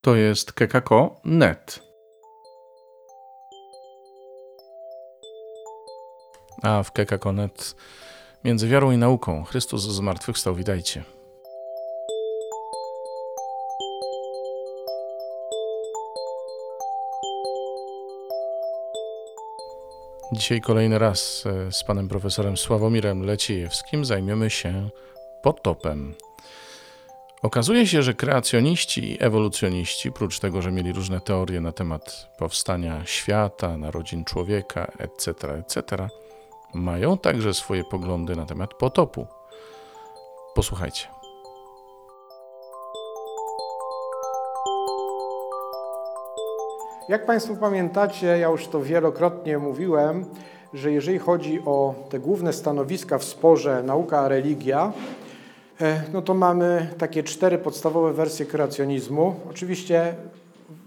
To 0.00 0.14
jest 0.14 0.52
kekako.net. 0.52 1.82
A 6.62 6.82
w 6.82 6.92
kekako.net 6.92 7.74
między 8.44 8.68
wiarą 8.68 8.90
i 8.90 8.96
nauką 8.96 9.44
Chrystus 9.44 9.82
zmartwychwstał. 9.82 10.54
Witajcie. 10.54 11.04
Dzisiaj 20.32 20.60
kolejny 20.60 20.98
raz 20.98 21.44
e, 21.46 21.72
z 21.72 21.84
panem 21.84 22.08
profesorem 22.08 22.56
Sławomirem 22.56 23.22
Leciejewskim 23.22 24.04
zajmiemy 24.04 24.50
się 24.50 24.90
potopem. 25.42 26.14
Okazuje 27.42 27.86
się, 27.86 28.02
że 28.02 28.14
kreacjoniści 28.14 29.12
i 29.12 29.22
ewolucjoniści, 29.22 30.12
prócz 30.12 30.38
tego, 30.38 30.62
że 30.62 30.72
mieli 30.72 30.92
różne 30.92 31.20
teorie 31.20 31.60
na 31.60 31.72
temat 31.72 32.28
powstania 32.38 33.02
świata, 33.04 33.76
narodzin 33.76 34.24
człowieka, 34.24 34.92
etc., 34.98 35.32
etc., 35.54 36.08
mają 36.74 37.18
także 37.18 37.54
swoje 37.54 37.84
poglądy 37.84 38.36
na 38.36 38.46
temat 38.46 38.74
potopu. 38.74 39.26
Posłuchajcie. 40.54 41.06
Jak 47.08 47.26
Państwo 47.26 47.56
pamiętacie, 47.56 48.26
ja 48.26 48.48
już 48.48 48.66
to 48.66 48.82
wielokrotnie 48.82 49.58
mówiłem, 49.58 50.26
że 50.74 50.92
jeżeli 50.92 51.18
chodzi 51.18 51.60
o 51.64 51.94
te 52.08 52.18
główne 52.18 52.52
stanowiska 52.52 53.18
w 53.18 53.24
sporze 53.24 53.82
nauka 53.82 54.20
a 54.20 54.28
religia, 54.28 54.92
no 56.12 56.22
to 56.22 56.34
mamy 56.34 56.88
takie 56.98 57.22
cztery 57.22 57.58
podstawowe 57.58 58.12
wersje 58.12 58.46
kreacjonizmu. 58.46 59.36
Oczywiście 59.50 60.14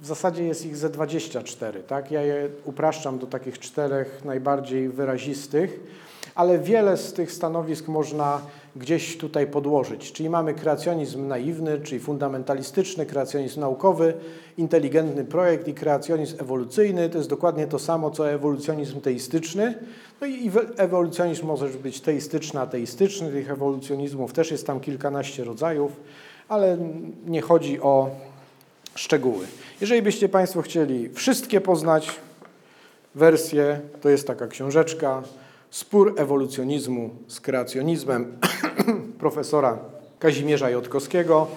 w 0.02 0.06
zasadzie 0.06 0.44
jest 0.44 0.66
ich 0.66 0.78
ze 0.78 0.90
24, 0.90 1.84
tak? 1.84 2.12
Ja 2.12 2.22
je 2.22 2.50
upraszczam 2.66 3.20
do 3.20 3.28
takich 3.28 3.60
czterech 3.60 4.26
najbardziej 4.26 4.90
wyrazistych, 4.90 5.80
ale 6.36 6.60
wiele 6.60 6.98
z 6.98 7.14
tych 7.14 7.32
stanowisk 7.32 7.88
można 7.88 8.42
gdzieś 8.76 9.18
tutaj 9.18 9.48
podłożyć. 9.48 10.12
Czyli 10.12 10.30
mamy 10.30 10.54
kreacjonizm 10.54 11.28
naiwny, 11.28 11.80
czyli 11.80 12.00
fundamentalistyczny, 12.00 13.06
kreacjonizm 13.06 13.60
naukowy, 13.60 14.14
inteligentny 14.58 15.26
projekt 15.26 15.68
i 15.68 15.74
kreacjonizm 15.74 16.36
ewolucyjny. 16.42 17.10
To 17.10 17.18
jest 17.18 17.30
dokładnie 17.30 17.68
to 17.68 17.80
samo, 17.80 18.12
co 18.12 18.32
ewolucjonizm 18.32 19.02
teistyczny. 19.02 19.78
No 20.22 20.28
i 20.28 20.52
ewolucjonizm 20.78 21.46
może 21.48 21.68
być 21.70 22.02
teistyczny, 22.02 22.60
ateistyczny. 22.60 23.32
Tych 23.32 23.52
ewolucjonizmów 23.52 24.34
też 24.34 24.52
jest 24.52 24.68
tam 24.68 24.80
kilkanaście 24.80 25.44
rodzajów, 25.44 25.92
ale 26.48 26.78
nie 27.28 27.42
chodzi 27.42 27.82
o 27.82 28.10
szczegóły. 28.96 29.46
Jeżeli 29.82 30.02
byście 30.02 30.30
Państwo 30.30 30.62
chcieli 30.62 31.10
wszystkie 31.10 31.62
poznać 31.62 32.12
wersje, 33.16 33.80
to 34.02 34.10
jest 34.10 34.28
taka 34.28 34.48
książeczka 34.48 35.24
Spór 35.72 36.14
ewolucjonizmu 36.18 37.10
z 37.28 37.40
kreacjonizmem 37.40 38.38
profesora 39.20 39.78
Kazimierza 40.20 40.70
Jotkowskiego. 40.70 41.48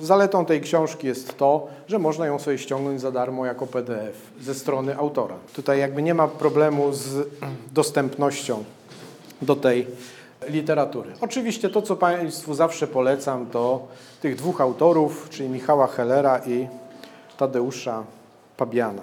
Zaletą 0.00 0.44
tej 0.44 0.60
książki 0.60 1.06
jest 1.06 1.36
to, 1.36 1.66
że 1.86 1.98
można 1.98 2.26
ją 2.26 2.38
sobie 2.38 2.58
ściągnąć 2.58 3.00
za 3.00 3.12
darmo 3.12 3.46
jako 3.46 3.66
PDF 3.66 4.32
ze 4.40 4.54
strony 4.54 4.96
autora. 4.96 5.34
Tutaj 5.52 5.78
jakby 5.78 6.02
nie 6.02 6.14
ma 6.14 6.28
problemu 6.28 6.92
z 6.92 7.28
dostępnością 7.72 8.64
do 9.42 9.56
tej 9.56 9.86
literatury. 10.48 11.10
Oczywiście 11.20 11.68
to, 11.68 11.82
co 11.82 11.96
Państwu 11.96 12.54
zawsze 12.54 12.86
polecam, 12.86 13.46
to 13.46 13.88
tych 14.20 14.36
dwóch 14.36 14.60
autorów, 14.60 15.26
czyli 15.30 15.48
Michała 15.48 15.86
Hellera 15.86 16.38
i 16.46 16.68
Tadeusza 17.36 18.04
Pabiana, 18.56 19.02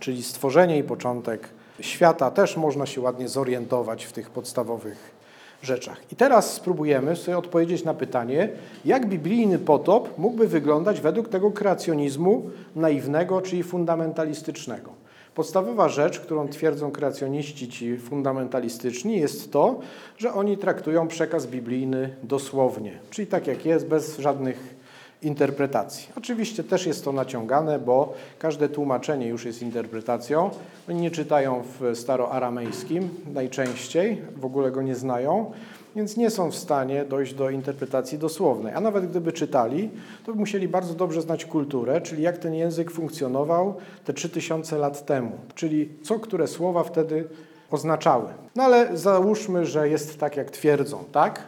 czyli 0.00 0.22
Stworzenie 0.22 0.78
i 0.78 0.82
Początek 0.82 1.57
Świata. 1.80 2.30
Też 2.30 2.56
można 2.56 2.86
się 2.86 3.00
ładnie 3.00 3.28
zorientować 3.28 4.04
w 4.04 4.12
tych 4.12 4.30
podstawowych 4.30 5.18
rzeczach. 5.62 6.00
I 6.12 6.16
teraz 6.16 6.52
spróbujemy 6.52 7.16
sobie 7.16 7.38
odpowiedzieć 7.38 7.84
na 7.84 7.94
pytanie, 7.94 8.48
jak 8.84 9.06
biblijny 9.06 9.58
potop 9.58 10.18
mógłby 10.18 10.48
wyglądać 10.48 11.00
według 11.00 11.28
tego 11.28 11.50
kreacjonizmu 11.50 12.50
naiwnego, 12.76 13.40
czyli 13.40 13.62
fundamentalistycznego. 13.62 14.90
Podstawowa 15.34 15.88
rzecz, 15.88 16.20
którą 16.20 16.48
twierdzą 16.48 16.90
kreacjoniści 16.90 17.68
ci 17.68 17.96
fundamentalistyczni, 17.96 19.20
jest 19.20 19.52
to, 19.52 19.80
że 20.16 20.32
oni 20.32 20.56
traktują 20.56 21.08
przekaz 21.08 21.46
biblijny 21.46 22.16
dosłownie, 22.22 22.98
czyli 23.10 23.26
tak 23.26 23.46
jak 23.46 23.66
jest, 23.66 23.86
bez 23.86 24.18
żadnych 24.18 24.77
interpretacji. 25.22 26.08
Oczywiście 26.16 26.64
też 26.64 26.86
jest 26.86 27.04
to 27.04 27.12
naciągane, 27.12 27.78
bo 27.78 28.14
każde 28.38 28.68
tłumaczenie 28.68 29.28
już 29.28 29.44
jest 29.44 29.62
interpretacją. 29.62 30.50
Oni 30.88 31.00
nie 31.00 31.10
czytają 31.10 31.62
w 31.80 31.96
staroaramejskim 31.96 33.08
najczęściej, 33.34 34.22
w 34.36 34.44
ogóle 34.44 34.70
go 34.70 34.82
nie 34.82 34.94
znają, 34.94 35.52
więc 35.96 36.16
nie 36.16 36.30
są 36.30 36.50
w 36.50 36.56
stanie 36.56 37.04
dojść 37.04 37.34
do 37.34 37.50
interpretacji 37.50 38.18
dosłownej. 38.18 38.74
A 38.74 38.80
nawet 38.80 39.10
gdyby 39.10 39.32
czytali, 39.32 39.90
to 40.26 40.32
by 40.32 40.38
musieli 40.38 40.68
bardzo 40.68 40.94
dobrze 40.94 41.22
znać 41.22 41.44
kulturę, 41.44 42.00
czyli 42.00 42.22
jak 42.22 42.38
ten 42.38 42.54
język 42.54 42.90
funkcjonował 42.90 43.74
te 44.04 44.12
3000 44.12 44.78
lat 44.78 45.06
temu, 45.06 45.32
czyli 45.54 45.88
co 46.02 46.18
które 46.18 46.46
słowa 46.46 46.84
wtedy 46.84 47.28
oznaczały. 47.70 48.26
No 48.56 48.62
ale 48.62 48.96
załóżmy, 48.96 49.66
że 49.66 49.88
jest 49.88 50.20
tak, 50.20 50.36
jak 50.36 50.50
twierdzą, 50.50 51.04
tak? 51.12 51.42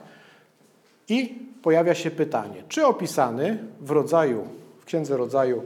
I 1.09 1.49
pojawia 1.62 1.94
się 1.94 2.10
pytanie, 2.10 2.62
czy 2.69 2.87
opisany 2.87 3.59
w 3.81 3.91
rodzaju, 3.91 4.44
w 4.81 4.84
Księdze 4.84 5.16
Rodzaju 5.16 5.62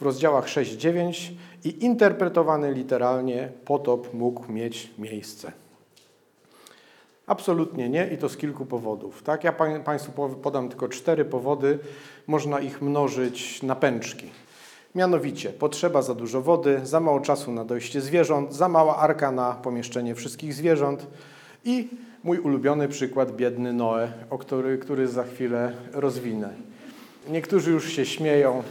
w 0.00 0.02
rozdziałach 0.02 0.46
6-9 0.46 1.30
i 1.64 1.84
interpretowany 1.84 2.72
literalnie 2.72 3.52
potop 3.64 4.14
mógł 4.14 4.52
mieć 4.52 4.90
miejsce. 4.98 5.52
Absolutnie 7.26 7.88
nie 7.88 8.08
i 8.08 8.18
to 8.18 8.28
z 8.28 8.36
kilku 8.36 8.66
powodów. 8.66 9.22
Tak? 9.22 9.44
Ja 9.44 9.52
Państwu 9.84 10.12
podam 10.42 10.68
tylko 10.68 10.88
cztery 10.88 11.24
powody, 11.24 11.78
można 12.26 12.60
ich 12.60 12.82
mnożyć 12.82 13.62
na 13.62 13.74
pęczki. 13.74 14.30
Mianowicie 14.94 15.50
potrzeba 15.50 16.02
za 16.02 16.14
dużo 16.14 16.42
wody, 16.42 16.80
za 16.82 17.00
mało 17.00 17.20
czasu 17.20 17.52
na 17.52 17.64
dojście 17.64 18.00
zwierząt, 18.00 18.54
za 18.54 18.68
mała 18.68 18.96
arka 18.96 19.32
na 19.32 19.52
pomieszczenie 19.52 20.14
wszystkich 20.14 20.54
zwierząt 20.54 21.06
i 21.64 21.88
mój 22.24 22.38
ulubiony 22.38 22.88
przykład, 22.88 23.36
biedny 23.36 23.72
Noe, 23.72 24.12
o 24.30 24.38
który, 24.38 24.78
który 24.78 25.08
za 25.08 25.24
chwilę 25.24 25.72
rozwinę. 25.92 26.50
Niektórzy 27.28 27.70
już 27.70 27.92
się 27.92 28.06
śmieją. 28.06 28.62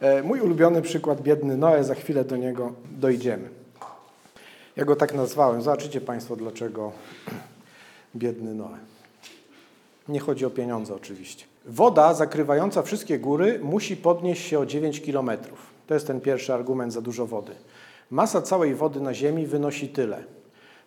E, 0.00 0.22
mój 0.22 0.40
ulubiony 0.40 0.82
przykład, 0.82 1.22
biedny 1.22 1.56
Noe, 1.56 1.84
za 1.84 1.94
chwilę 1.94 2.24
do 2.24 2.36
niego 2.36 2.72
dojdziemy. 2.90 3.48
Ja 4.76 4.84
go 4.84 4.96
tak 4.96 5.14
nazwałem. 5.14 5.62
Zobaczycie 5.62 6.00
Państwo, 6.00 6.36
dlaczego 6.36 6.92
biedny 8.16 8.54
Noe. 8.54 8.78
Nie 10.08 10.20
chodzi 10.20 10.46
o 10.46 10.50
pieniądze 10.50 10.94
oczywiście. 10.94 11.44
Woda 11.66 12.14
zakrywająca 12.14 12.82
wszystkie 12.82 13.18
góry 13.18 13.60
musi 13.62 13.96
podnieść 13.96 14.46
się 14.46 14.58
o 14.58 14.66
9 14.66 15.00
km. 15.00 15.30
To 15.86 15.94
jest 15.94 16.06
ten 16.06 16.20
pierwszy 16.20 16.54
argument 16.54 16.92
za 16.92 17.00
dużo 17.00 17.26
wody. 17.26 17.52
Masa 18.10 18.42
całej 18.42 18.74
wody 18.74 19.00
na 19.00 19.14
Ziemi 19.14 19.46
wynosi 19.46 19.88
tyle, 19.88 20.24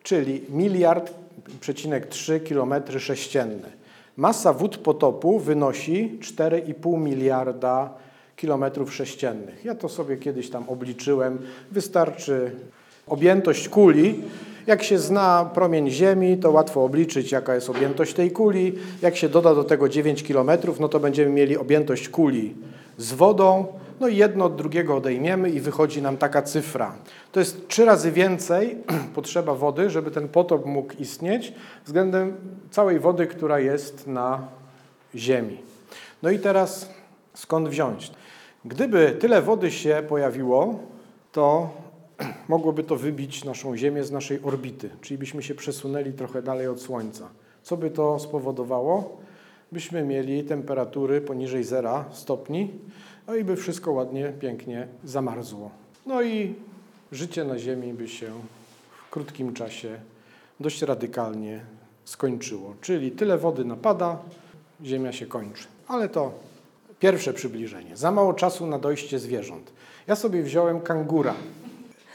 czyli 0.04 0.42
miliard 0.50 1.14
3,3 1.62 2.40
km 2.40 3.00
sześcienne. 3.00 3.82
Masa 4.18 4.54
wód 4.54 4.78
potopu 4.78 5.40
wynosi 5.40 6.20
4,5 6.22 7.00
miliarda 7.00 7.90
kilometrów 8.36 8.96
sześciennych. 8.96 9.66
Ja 9.66 9.76
to 9.76 9.90
sobie 9.90 10.18
kiedyś 10.18 10.50
tam 10.50 10.70
obliczyłem. 10.70 11.38
Wystarczy 11.72 12.52
objętość 13.08 13.70
kuli. 13.70 14.24
Jak 14.68 14.84
się 14.84 15.00
zna 15.00 15.50
promień 15.54 15.90
Ziemi, 15.90 16.38
to 16.38 16.52
łatwo 16.52 16.84
obliczyć, 16.84 17.32
jaka 17.32 17.56
jest 17.56 17.70
objętość 17.70 18.14
tej 18.14 18.32
kuli. 18.32 18.74
Jak 19.02 19.18
się 19.18 19.30
doda 19.30 19.56
do 19.56 19.64
tego 19.64 19.90
9 19.90 20.24
kilometrów, 20.24 20.80
no 20.80 20.90
to 20.90 21.00
będziemy 21.00 21.32
mieli 21.32 21.58
objętość 21.58 22.10
kuli 22.10 22.56
z 22.98 23.14
wodą, 23.14 23.66
no 24.02 24.08
i 24.08 24.18
jedno 24.18 24.46
od 24.46 24.56
drugiego 24.56 24.96
odejmiemy 24.96 25.50
i 25.50 25.60
wychodzi 25.60 26.02
nam 26.02 26.18
taka 26.18 26.42
cyfra. 26.42 26.96
To 27.32 27.40
jest 27.40 27.68
trzy 27.68 27.86
razy 27.86 28.12
więcej 28.12 28.78
potrzeba 29.16 29.56
wody, 29.56 29.90
żeby 29.90 30.12
ten 30.12 30.28
potop 30.28 30.66
mógł 30.66 30.94
istnieć 31.00 31.54
względem 31.86 32.36
całej 32.72 33.00
wody, 33.00 33.28
która 33.28 33.60
jest 33.60 34.08
na 34.08 34.48
Ziemi. 35.16 35.58
No 36.24 36.30
i 36.30 36.40
teraz 36.40 36.90
skąd 37.34 37.70
wziąć? 37.70 38.12
Gdyby 38.66 39.18
tyle 39.20 39.42
wody 39.42 39.72
się 39.72 40.04
pojawiło, 40.10 40.80
to 41.32 41.70
mogłoby 42.48 42.84
to 42.84 42.96
wybić 42.96 43.44
naszą 43.44 43.78
Ziemię 43.78 44.04
z 44.04 44.12
naszej 44.12 44.40
orbity, 44.44 44.90
czyli 45.02 45.18
byśmy 45.18 45.44
się 45.44 45.56
przesunęli 45.56 46.14
trochę 46.14 46.42
dalej 46.42 46.68
od 46.68 46.82
Słońca. 46.82 47.30
Co 47.64 47.78
by 47.78 47.90
to 47.90 48.20
spowodowało? 48.20 49.21
Byśmy 49.72 50.04
mieli 50.04 50.44
temperatury 50.44 51.22
poniżej 51.22 51.64
0 51.64 52.06
stopni, 52.12 52.72
no 53.28 53.36
i 53.36 53.44
by 53.44 53.56
wszystko 53.56 53.92
ładnie, 53.92 54.34
pięknie 54.40 54.88
zamarzło. 55.04 55.72
No 56.06 56.22
i 56.22 56.56
życie 57.12 57.44
na 57.44 57.60
Ziemi 57.60 57.94
by 57.94 58.08
się 58.08 58.32
w 59.08 59.10
krótkim 59.10 59.54
czasie 59.54 60.00
dość 60.60 60.82
radykalnie 60.82 61.60
skończyło. 62.06 62.76
Czyli 62.82 63.12
tyle 63.12 63.38
wody 63.38 63.66
napada, 63.66 64.20
Ziemia 64.84 65.12
się 65.12 65.26
kończy. 65.26 65.68
Ale 65.88 66.10
to 66.10 66.32
Pierwsze 67.02 67.34
przybliżenie. 67.34 67.98
Za 67.98 68.12
mało 68.12 68.34
czasu 68.34 68.68
na 68.68 68.80
dojście 68.80 69.20
zwierząt. 69.20 69.72
Ja 70.08 70.16
sobie 70.16 70.44
wziąłem 70.44 70.82
kangura. 70.82 71.34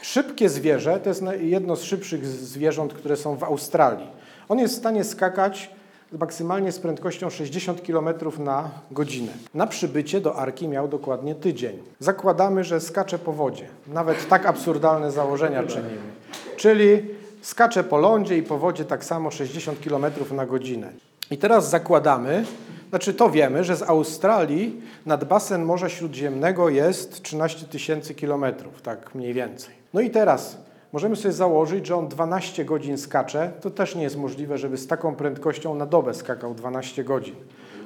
Szybkie 0.01 0.49
zwierzę 0.49 0.99
to 0.99 1.09
jest 1.09 1.23
jedno 1.39 1.75
z 1.75 1.83
szybszych 1.83 2.25
zwierząt, 2.25 2.93
które 2.93 3.17
są 3.17 3.35
w 3.35 3.43
Australii. 3.43 4.07
On 4.49 4.59
jest 4.59 4.75
w 4.75 4.77
stanie 4.77 5.03
skakać 5.03 5.69
maksymalnie 6.11 6.71
z 6.71 6.79
prędkością 6.79 7.29
60 7.29 7.81
km 7.81 8.09
na 8.39 8.69
godzinę. 8.91 9.31
Na 9.53 9.67
przybycie 9.67 10.21
do 10.21 10.35
Arki 10.35 10.67
miał 10.67 10.87
dokładnie 10.87 11.35
tydzień. 11.35 11.79
Zakładamy, 11.99 12.63
że 12.63 12.81
skacze 12.81 13.19
po 13.19 13.33
wodzie. 13.33 13.67
Nawet 13.87 14.29
tak 14.29 14.45
absurdalne 14.45 15.11
założenia 15.11 15.63
czynimy. 15.63 16.11
Czyli 16.57 17.05
skacze 17.41 17.83
po 17.83 17.97
lądzie 17.97 18.37
i 18.37 18.43
po 18.43 18.57
wodzie 18.57 18.85
tak 18.85 19.05
samo 19.05 19.31
60 19.31 19.79
km 19.79 20.05
na 20.31 20.45
godzinę. 20.45 20.89
I 21.31 21.37
teraz 21.37 21.69
zakładamy, 21.69 22.45
znaczy 22.89 23.13
to 23.13 23.29
wiemy, 23.29 23.63
że 23.63 23.75
z 23.75 23.81
Australii 23.81 24.81
nad 25.05 25.23
basen 25.23 25.63
Morza 25.63 25.89
Śródziemnego 25.89 26.69
jest 26.69 27.21
13 27.23 27.65
tysięcy 27.65 28.15
kilometrów, 28.15 28.81
tak 28.81 29.15
mniej 29.15 29.33
więcej. 29.33 29.75
No 29.93 30.01
i 30.01 30.09
teraz 30.09 30.57
możemy 30.93 31.15
sobie 31.15 31.31
założyć, 31.31 31.87
że 31.87 31.95
on 31.95 32.07
12 32.07 32.65
godzin 32.65 32.97
skacze. 32.97 33.51
To 33.61 33.69
też 33.71 33.95
nie 33.95 34.03
jest 34.03 34.17
możliwe, 34.17 34.57
żeby 34.57 34.77
z 34.77 34.87
taką 34.87 35.15
prędkością 35.15 35.75
na 35.75 35.85
dobę 35.85 36.13
skakał 36.13 36.53
12 36.53 37.03
godzin. 37.03 37.35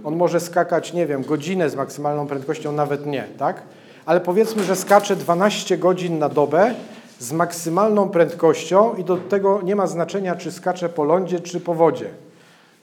On 0.04 0.16
może 0.16 0.40
skakać, 0.40 0.94
nie 0.94 1.08
wiem, 1.08 1.24
godzinę 1.24 1.70
z 1.70 1.76
maksymalną 1.76 2.28
prędkością, 2.28 2.72
nawet 2.72 3.06
nie, 3.06 3.24
tak? 3.38 3.62
Ale 4.06 4.22
powiedzmy, 4.22 4.64
że 4.64 4.76
skacze 4.76 5.16
12 5.16 5.78
godzin 5.78 6.20
na 6.20 6.30
dobę 6.30 6.74
z 7.20 7.32
maksymalną 7.32 8.10
prędkością 8.10 8.96
i 8.96 9.04
do 9.04 9.18
tego 9.18 9.62
nie 9.62 9.76
ma 9.76 9.88
znaczenia, 9.88 10.36
czy 10.36 10.52
skacze 10.52 10.90
po 10.90 11.04
lądzie, 11.04 11.40
czy 11.40 11.60
po 11.60 11.74
wodzie. 11.74 12.10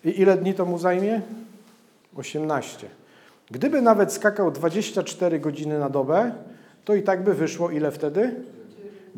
I 0.05 0.21
ile 0.21 0.37
dni 0.37 0.55
to 0.55 0.65
mu 0.65 0.79
zajmie? 0.79 1.21
18. 2.17 2.87
Gdyby 3.51 3.83
nawet 3.83 4.13
skakał 4.13 4.51
24 4.51 5.41
godziny 5.41 5.79
na 5.79 5.91
dobę, 5.91 6.33
to 6.85 6.95
i 6.95 7.03
tak 7.03 7.25
by 7.25 7.35
wyszło 7.35 7.71
ile 7.71 7.91
wtedy? 7.91 8.35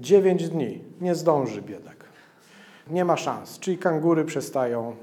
9 0.00 0.48
dni. 0.48 0.80
Nie 1.00 1.14
zdąży 1.14 1.62
biedak. 1.62 2.04
Nie 2.90 3.04
ma 3.04 3.16
szans. 3.16 3.58
Czyli 3.58 3.78
kangury 3.78 4.24
przestają 4.24 4.96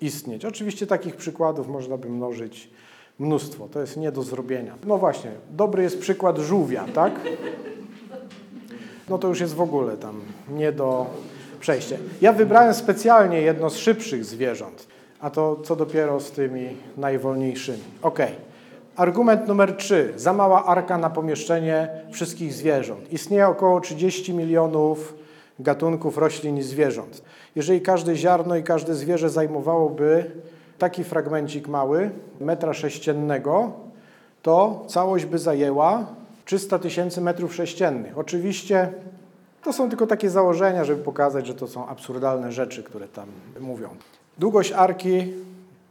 istnieć. 0.00 0.44
Oczywiście 0.44 0.86
takich 0.86 1.16
przykładów 1.16 1.68
można 1.68 1.96
by 1.96 2.08
mnożyć 2.08 2.70
mnóstwo. 3.18 3.68
To 3.68 3.80
jest 3.80 3.96
nie 3.96 4.12
do 4.12 4.22
zrobienia. 4.22 4.74
No 4.86 4.98
właśnie, 4.98 5.30
dobry 5.50 5.82
jest 5.82 6.00
przykład 6.00 6.38
żółwia, 6.38 6.84
tak? 6.94 7.20
No 9.08 9.18
to 9.18 9.28
już 9.28 9.40
jest 9.40 9.54
w 9.54 9.60
ogóle 9.60 9.96
tam 9.96 10.20
nie 10.50 10.72
do 10.72 11.06
przejścia. 11.60 11.96
Ja 12.20 12.32
wybrałem 12.32 12.74
specjalnie 12.74 13.40
jedno 13.40 13.70
z 13.70 13.76
szybszych 13.76 14.24
zwierząt, 14.24 14.86
a 15.20 15.30
to 15.30 15.60
co 15.64 15.76
dopiero 15.76 16.20
z 16.20 16.30
tymi 16.30 16.76
najwolniejszymi. 16.96 17.82
Okej. 18.02 18.26
Okay. 18.26 18.51
Argument 18.96 19.48
numer 19.48 19.76
3. 19.76 20.12
Za 20.16 20.32
mała 20.32 20.64
arka 20.64 20.98
na 20.98 21.10
pomieszczenie 21.10 21.88
wszystkich 22.10 22.52
zwierząt. 22.52 23.12
Istnieje 23.12 23.48
około 23.48 23.80
30 23.80 24.34
milionów 24.34 25.14
gatunków 25.58 26.18
roślin 26.18 26.58
i 26.58 26.62
zwierząt. 26.62 27.22
Jeżeli 27.56 27.80
każde 27.80 28.16
ziarno 28.16 28.56
i 28.56 28.62
każde 28.62 28.94
zwierzę 28.94 29.30
zajmowałoby 29.30 30.30
taki 30.78 31.04
fragmencik 31.04 31.68
mały, 31.68 32.10
metra 32.40 32.74
sześciennego, 32.74 33.72
to 34.42 34.84
całość 34.88 35.24
by 35.24 35.38
zajęła 35.38 36.06
300 36.44 36.78
tysięcy 36.78 37.20
metrów 37.20 37.54
sześciennych. 37.54 38.18
Oczywiście 38.18 38.92
to 39.62 39.72
są 39.72 39.88
tylko 39.88 40.06
takie 40.06 40.30
założenia, 40.30 40.84
żeby 40.84 41.02
pokazać, 41.02 41.46
że 41.46 41.54
to 41.54 41.68
są 41.68 41.86
absurdalne 41.86 42.52
rzeczy, 42.52 42.82
które 42.82 43.08
tam 43.08 43.26
mówią. 43.60 43.88
Długość 44.38 44.72
arki 44.72 45.32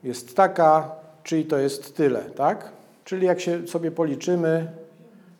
jest 0.03 0.35
taka, 0.35 0.91
czyli 1.23 1.45
to 1.45 1.57
jest 1.57 1.95
tyle, 1.95 2.21
tak? 2.21 2.80
Czyli 3.11 3.27
jak 3.27 3.39
się 3.39 3.67
sobie 3.67 3.91
policzymy, 3.91 4.67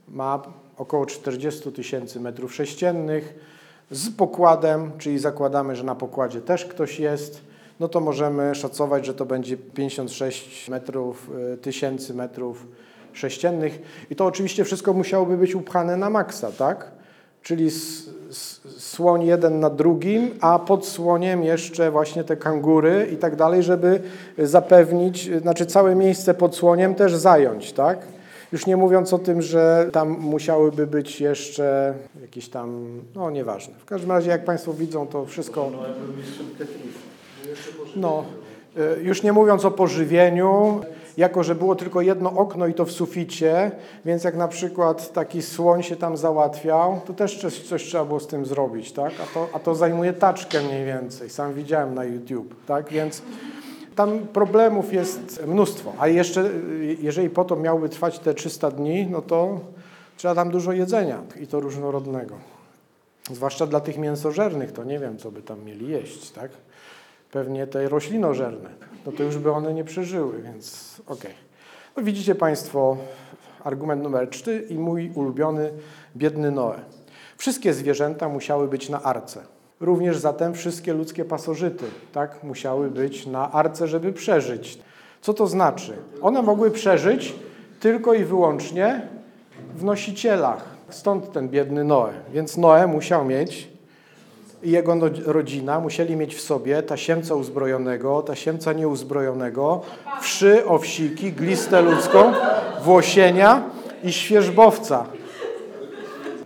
ma 0.08 0.42
około 0.78 1.06
40 1.06 1.72
tysięcy 1.72 2.20
metrów 2.20 2.56
sześciennych 2.56 3.36
z 3.92 4.10
pokładem, 4.10 4.92
czyli 4.98 5.20
zakładamy, 5.20 5.76
że 5.76 5.84
na 5.84 5.96
pokładzie 5.96 6.42
też 6.42 6.66
ktoś 6.66 7.00
jest, 7.00 7.42
no 7.80 7.88
to 7.88 8.00
możemy 8.00 8.56
szacować, 8.56 9.06
że 9.06 9.14
to 9.14 9.26
będzie 9.26 9.58
56 9.58 10.70
metrów, 10.70 11.32
y, 11.54 11.58
tysięcy 11.58 12.14
metrów 12.14 12.68
sześciennych 13.14 13.82
i 14.10 14.16
to 14.16 14.26
oczywiście 14.26 14.64
wszystko 14.64 14.94
musiałoby 14.94 15.38
być 15.38 15.56
upchane 15.56 15.98
na 15.98 16.10
maksa, 16.10 16.52
tak? 16.52 16.92
Czyli 17.42 17.70
słoń 18.78 19.24
jeden 19.24 19.60
na 19.60 19.70
drugim, 19.70 20.32
a 20.42 20.60
pod 20.60 20.86
słoniem 20.86 21.44
jeszcze 21.44 21.92
właśnie 21.92 22.24
te 22.24 22.38
kangury 22.38 23.08
i 23.14 23.18
tak 23.18 23.36
dalej, 23.36 23.64
żeby 23.64 24.02
zapewnić, 24.38 25.30
znaczy 25.42 25.66
całe 25.66 25.96
miejsce 25.96 26.34
pod 26.34 26.56
słoniem 26.56 26.96
też 26.96 27.16
zająć, 27.16 27.74
tak? 27.74 28.00
Już 28.52 28.66
nie 28.66 28.78
mówiąc 28.78 29.14
o 29.14 29.20
tym, 29.20 29.42
że 29.42 29.90
tam 29.94 30.10
musiałyby 30.10 30.88
być 30.88 31.22
jeszcze 31.22 31.94
jakieś 32.22 32.50
tam, 32.50 33.00
no 33.16 33.32
nieważne. 33.32 33.74
W 33.80 33.86
każdym 33.86 34.12
razie, 34.12 34.30
jak 34.30 34.46
Państwo 34.46 34.74
widzą, 34.74 35.08
to 35.08 35.26
wszystko... 35.26 35.72
No, 37.96 38.24
y, 39.00 39.04
już 39.04 39.24
nie 39.24 39.34
mówiąc 39.34 39.66
o 39.66 39.72
pożywieniu, 39.72 40.82
jako 41.18 41.44
że 41.44 41.56
było 41.56 41.76
tylko 41.76 42.02
jedno 42.02 42.32
okno 42.32 42.68
i 42.68 42.74
to 42.74 42.86
w 42.86 42.92
suficie, 42.92 43.72
więc 44.06 44.24
jak 44.24 44.36
na 44.36 44.48
przykład 44.48 45.14
taki 45.14 45.42
słoń 45.42 45.84
się 45.84 45.96
tam 45.96 46.18
załatwiał, 46.18 47.02
to 47.06 47.14
też 47.14 47.42
coś, 47.42 47.60
coś 47.60 47.84
trzeba 47.84 48.06
było 48.06 48.20
z 48.20 48.28
tym 48.28 48.46
zrobić, 48.46 48.92
tak? 48.92 49.14
A 49.24 49.34
to, 49.34 49.48
a 49.54 49.60
to 49.60 49.76
zajmuje 49.76 50.14
taczkę 50.14 50.62
mniej 50.62 50.86
więcej, 50.86 51.30
sam 51.30 51.54
widziałem 51.54 51.96
na 51.96 52.04
YouTube, 52.04 52.56
tak? 52.66 52.90
Więc 52.90 53.22
tam 53.96 54.20
problemów 54.20 54.94
jest 54.94 55.48
mnóstwo, 55.48 55.94
a 56.00 56.08
jeszcze 56.08 56.50
jeżeli 57.00 57.30
po 57.30 57.46
to 57.46 57.56
miałby 57.56 57.90
trwać 57.90 58.20
te 58.20 58.34
300 58.34 58.72
dni, 58.72 59.08
no 59.10 59.22
to 59.22 59.60
trzeba 60.18 60.36
tam 60.36 60.52
dużo 60.52 60.72
jedzenia 60.72 61.22
i 61.42 61.48
to 61.48 61.60
różnorodnego. 61.60 62.36
Zwłaszcza 63.32 63.68
dla 63.68 63.80
tych 63.80 63.98
mięsożernych, 63.98 64.72
to 64.72 64.84
nie 64.84 65.00
wiem, 65.00 65.18
co 65.18 65.32
by 65.32 65.42
tam 65.42 65.64
mieli 65.64 65.88
jeść, 65.88 66.32
tak? 66.32 66.52
Pewnie 67.32 67.68
te 67.68 67.90
roślinożerne 67.90 68.92
no 69.06 69.12
to 69.12 69.24
już 69.24 69.38
by 69.38 69.52
one 69.52 69.74
nie 69.74 69.84
przeżyły, 69.84 70.42
więc 70.42 70.96
okej. 71.06 71.18
Okay. 71.18 71.32
No 71.98 72.04
widzicie 72.04 72.36
Państwo 72.36 72.98
argument 73.64 74.04
numer 74.04 74.30
4 74.30 74.66
i 74.70 74.78
mój 74.78 75.12
ulubiony 75.16 75.72
biedny 76.16 76.52
Noe. 76.52 76.80
Wszystkie 77.38 77.74
zwierzęta 77.74 78.30
musiały 78.30 78.68
być 78.68 78.90
na 78.90 79.04
arce. 79.04 79.44
Również 79.80 80.18
zatem 80.18 80.54
wszystkie 80.54 80.94
ludzkie 80.94 81.26
pasożyty 81.26 81.86
tak, 82.12 82.44
musiały 82.44 82.90
być 82.90 83.28
na 83.28 83.52
arce, 83.52 83.88
żeby 83.88 84.14
przeżyć. 84.14 84.80
Co 85.22 85.34
to 85.34 85.48
znaczy? 85.48 85.94
One 86.22 86.42
mogły 86.42 86.72
przeżyć 86.72 87.36
tylko 87.80 88.14
i 88.14 88.24
wyłącznie 88.24 89.08
w 89.76 89.84
nosicielach. 89.84 90.66
Stąd 90.90 91.32
ten 91.32 91.50
biedny 91.50 91.84
Noe. 91.84 92.14
Więc 92.34 92.58
Noe 92.58 92.88
musiał 92.88 93.26
mieć 93.26 93.71
i 94.64 94.72
jego 94.72 94.96
no, 94.96 95.06
rodzina 95.26 95.80
musieli 95.80 96.16
mieć 96.16 96.36
w 96.36 96.42
sobie 96.42 96.84
tasiemca 96.84 97.36
uzbrojonego, 97.36 98.22
tasiemca 98.22 98.74
nieuzbrojonego, 98.74 99.82
wszy, 100.22 100.66
owsiki, 100.66 101.34
glistę 101.34 101.82
ludzką, 101.82 102.34
włosienia 102.84 103.64
i 104.04 104.14
świeżbowca. 104.14 105.06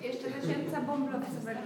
Jeszcze 0.04 0.30
tasiemca 0.30 0.82
bąblowcowego. 0.82 1.60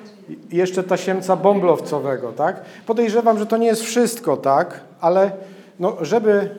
I 0.52 0.56
jeszcze 0.56 0.84
tasiemca 0.84 1.36
bąblowcowego, 1.36 2.32
tak? 2.32 2.62
Podejrzewam, 2.86 3.40
że 3.40 3.46
to 3.46 3.58
nie 3.58 3.68
jest 3.68 3.82
wszystko, 3.82 4.38
tak? 4.38 4.80
Ale 5.02 5.32
no, 5.80 5.98
żeby 6.02 6.50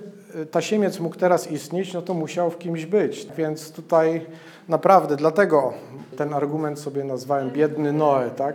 tasiemiec 0.51 1.01
mógł 1.01 1.17
teraz 1.17 1.51
istnieć, 1.51 1.95
no 1.95 2.03
to 2.03 2.15
musiał 2.15 2.51
w 2.51 2.59
kimś 2.59 2.87
być. 2.87 3.27
Więc 3.37 3.73
tutaj 3.73 4.27
naprawdę, 4.69 5.17
dlatego 5.17 5.73
ten 6.17 6.35
argument 6.35 6.79
sobie 6.79 7.05
nazwałem 7.05 7.51
biedny 7.51 7.93
Noe, 7.93 8.31
tak? 8.31 8.55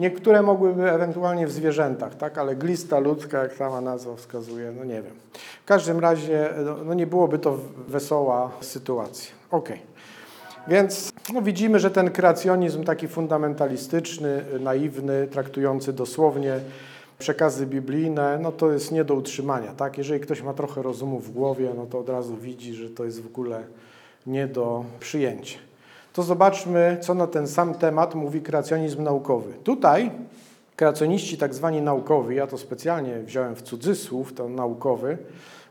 Niektóre 0.00 0.42
mogłyby 0.42 0.90
ewentualnie 0.90 1.46
w 1.46 1.52
zwierzętach, 1.52 2.14
tak? 2.14 2.38
ale 2.38 2.56
glista 2.56 2.98
ludzka, 2.98 3.42
jak 3.42 3.54
sama 3.54 3.80
nazwa 3.80 4.16
wskazuje, 4.16 4.72
no 4.78 4.84
nie 4.84 5.02
wiem. 5.02 5.14
W 5.62 5.64
każdym 5.64 6.00
razie 6.00 6.48
no, 6.64 6.76
no 6.84 6.94
nie 6.94 7.06
byłoby 7.06 7.38
to 7.38 7.58
wesoła 7.88 8.50
sytuacja. 8.60 9.32
Ok. 9.50 9.68
Więc 10.68 11.12
no 11.34 11.42
widzimy, 11.42 11.78
że 11.78 11.90
ten 11.90 12.10
kreacjonizm 12.10 12.84
taki 12.84 13.08
fundamentalistyczny, 13.08 14.44
naiwny, 14.60 15.26
traktujący 15.26 15.92
dosłownie 15.92 16.60
przekazy 17.18 17.66
biblijne, 17.66 18.38
no 18.42 18.52
to 18.52 18.72
jest 18.72 18.92
nie 18.92 19.04
do 19.04 19.14
utrzymania. 19.14 19.72
Tak? 19.72 19.98
Jeżeli 19.98 20.20
ktoś 20.20 20.42
ma 20.42 20.54
trochę 20.54 20.82
rozumu 20.82 21.18
w 21.18 21.30
głowie, 21.30 21.70
no 21.76 21.86
to 21.86 21.98
od 21.98 22.08
razu 22.08 22.36
widzi, 22.36 22.74
że 22.74 22.90
to 22.90 23.04
jest 23.04 23.22
w 23.22 23.26
ogóle 23.26 23.62
nie 24.26 24.46
do 24.46 24.84
przyjęcia 25.00 25.69
to 26.12 26.22
zobaczmy, 26.22 26.98
co 27.00 27.14
na 27.14 27.26
ten 27.26 27.48
sam 27.48 27.74
temat 27.74 28.14
mówi 28.14 28.40
kreacjonizm 28.40 29.02
naukowy. 29.02 29.52
Tutaj 29.64 30.10
kreacjoniści 30.76 31.38
tak 31.38 31.54
zwani 31.54 31.82
naukowi, 31.82 32.36
ja 32.36 32.46
to 32.46 32.58
specjalnie 32.58 33.18
wziąłem 33.18 33.56
w 33.56 33.62
cudzysłów, 33.62 34.32
to 34.32 34.48
naukowy, 34.48 35.18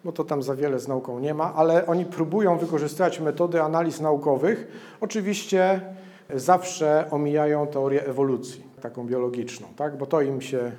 bo 0.03 0.11
to 0.11 0.23
tam 0.23 0.43
za 0.43 0.55
wiele 0.55 0.79
z 0.79 0.87
nauką 0.87 1.19
nie 1.19 1.33
ma, 1.33 1.53
ale 1.53 1.85
oni 1.85 2.05
próbują 2.05 2.57
wykorzystywać 2.57 3.19
metody 3.19 3.61
analiz 3.61 4.01
naukowych. 4.01 4.67
Oczywiście 5.01 5.81
zawsze 6.33 7.05
omijają 7.11 7.67
teorię 7.67 8.05
ewolucji, 8.05 8.63
taką 8.81 9.07
biologiczną, 9.07 9.67
tak? 9.75 9.97
bo 9.97 10.05
to 10.05 10.21
im 10.21 10.41
się 10.41 10.71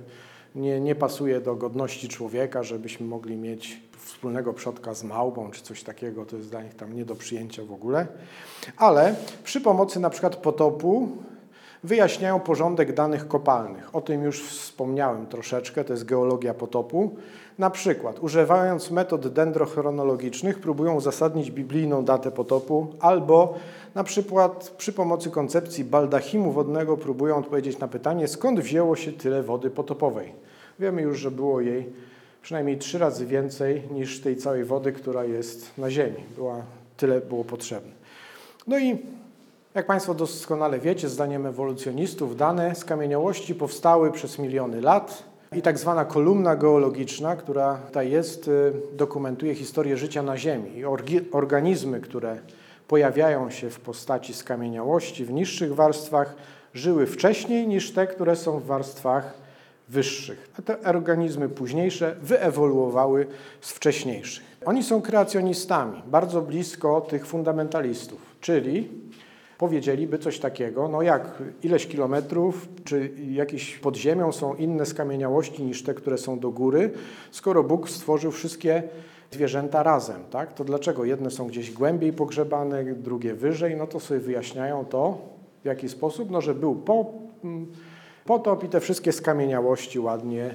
nie, 0.54 0.80
nie 0.80 0.94
pasuje 0.94 1.40
do 1.40 1.56
godności 1.56 2.08
człowieka, 2.08 2.62
żebyśmy 2.62 3.06
mogli 3.06 3.36
mieć 3.36 3.89
wspólnego 4.04 4.52
przodka 4.52 4.94
z 4.94 5.04
małpą 5.04 5.50
czy 5.50 5.62
coś 5.62 5.82
takiego, 5.82 6.26
to 6.26 6.36
jest 6.36 6.50
dla 6.50 6.62
nich 6.62 6.74
tam 6.74 6.92
nie 6.92 7.04
do 7.04 7.14
przyjęcia 7.14 7.64
w 7.64 7.72
ogóle. 7.72 8.06
Ale 8.76 9.14
przy 9.44 9.60
pomocy 9.60 10.00
na 10.00 10.10
przykład 10.10 10.36
potopu 10.36 11.08
wyjaśniają 11.84 12.40
porządek 12.40 12.94
danych 12.94 13.28
kopalnych. 13.28 13.96
O 13.96 14.00
tym 14.00 14.22
już 14.22 14.42
wspomniałem 14.42 15.26
troszeczkę, 15.26 15.84
to 15.84 15.92
jest 15.92 16.04
geologia 16.04 16.54
potopu. 16.54 17.16
Na 17.58 17.70
przykład, 17.70 18.18
używając 18.18 18.90
metod 18.90 19.28
dendrochronologicznych, 19.28 20.58
próbują 20.58 20.94
uzasadnić 20.94 21.50
biblijną 21.50 22.04
datę 22.04 22.30
potopu, 22.30 22.86
albo 23.00 23.54
na 23.94 24.04
przykład 24.04 24.74
przy 24.78 24.92
pomocy 24.92 25.30
koncepcji 25.30 25.84
baldachimu 25.84 26.52
wodnego 26.52 26.96
próbują 26.96 27.36
odpowiedzieć 27.36 27.78
na 27.78 27.88
pytanie, 27.88 28.28
skąd 28.28 28.60
wzięło 28.60 28.96
się 28.96 29.12
tyle 29.12 29.42
wody 29.42 29.70
potopowej. 29.70 30.32
Wiemy 30.78 31.02
już, 31.02 31.18
że 31.18 31.30
było 31.30 31.60
jej 31.60 31.92
przynajmniej 32.42 32.78
trzy 32.78 32.98
razy 32.98 33.26
więcej 33.26 33.82
niż 33.90 34.20
tej 34.20 34.36
całej 34.36 34.64
wody, 34.64 34.92
która 34.92 35.24
jest 35.24 35.78
na 35.78 35.90
Ziemi. 35.90 36.24
Była, 36.36 36.62
tyle 36.96 37.20
było 37.20 37.44
potrzebne. 37.44 37.92
No 38.66 38.78
i 38.78 38.98
jak 39.74 39.86
Państwo 39.86 40.14
doskonale 40.14 40.78
wiecie, 40.78 41.08
zdaniem 41.08 41.46
ewolucjonistów, 41.46 42.36
dane 42.36 42.74
skamieniałości 42.74 43.54
powstały 43.54 44.12
przez 44.12 44.38
miliony 44.38 44.80
lat 44.80 45.22
i 45.56 45.62
tak 45.62 45.78
zwana 45.78 46.04
kolumna 46.04 46.56
geologiczna, 46.56 47.36
która 47.36 47.74
tutaj 47.74 48.10
jest, 48.10 48.48
y, 48.48 48.72
dokumentuje 48.92 49.54
historię 49.54 49.96
życia 49.96 50.22
na 50.22 50.36
Ziemi 50.36 50.78
i 50.78 50.84
organizmy, 51.32 52.00
które 52.00 52.38
pojawiają 52.88 53.50
się 53.50 53.70
w 53.70 53.80
postaci 53.80 54.34
skamieniałości 54.34 55.24
w 55.24 55.32
niższych 55.32 55.74
warstwach, 55.74 56.34
żyły 56.74 57.06
wcześniej 57.06 57.68
niż 57.68 57.92
te, 57.92 58.06
które 58.06 58.36
są 58.36 58.60
w 58.60 58.66
warstwach 58.66 59.34
wyższych. 59.90 60.50
A 60.58 60.62
te 60.62 60.80
organizmy 60.82 61.48
późniejsze 61.48 62.16
wyewoluowały 62.22 63.26
z 63.60 63.72
wcześniejszych. 63.72 64.44
Oni 64.64 64.82
są 64.82 65.02
kreacjonistami, 65.02 66.02
bardzo 66.06 66.42
blisko 66.42 67.00
tych 67.00 67.26
fundamentalistów, 67.26 68.36
czyli 68.40 68.88
powiedzieliby 69.58 70.18
coś 70.18 70.38
takiego, 70.38 70.88
no 70.88 71.02
jak 71.02 71.42
ileś 71.62 71.86
kilometrów, 71.86 72.68
czy 72.84 73.10
jakieś 73.30 73.78
pod 73.78 73.96
ziemią 73.96 74.32
są 74.32 74.54
inne 74.54 74.86
skamieniałości 74.86 75.62
niż 75.62 75.82
te, 75.82 75.94
które 75.94 76.18
są 76.18 76.38
do 76.38 76.50
góry, 76.50 76.90
skoro 77.30 77.62
Bóg 77.62 77.90
stworzył 77.90 78.32
wszystkie 78.32 78.82
zwierzęta 79.30 79.82
razem, 79.82 80.20
tak? 80.30 80.52
To 80.52 80.64
dlaczego 80.64 81.04
jedne 81.04 81.30
są 81.30 81.46
gdzieś 81.46 81.70
głębiej 81.72 82.12
pogrzebane, 82.12 82.84
drugie 82.84 83.34
wyżej? 83.34 83.76
No 83.76 83.86
to 83.86 84.00
sobie 84.00 84.20
wyjaśniają 84.20 84.84
to, 84.84 85.18
w 85.62 85.66
jaki 85.66 85.88
sposób, 85.88 86.30
no 86.30 86.40
że 86.40 86.54
był 86.54 86.74
po, 86.74 87.12
mm, 87.44 87.66
potop 88.24 88.64
i 88.64 88.68
te 88.68 88.80
wszystkie 88.80 89.12
skamieniałości 89.12 89.98
ładnie 89.98 90.50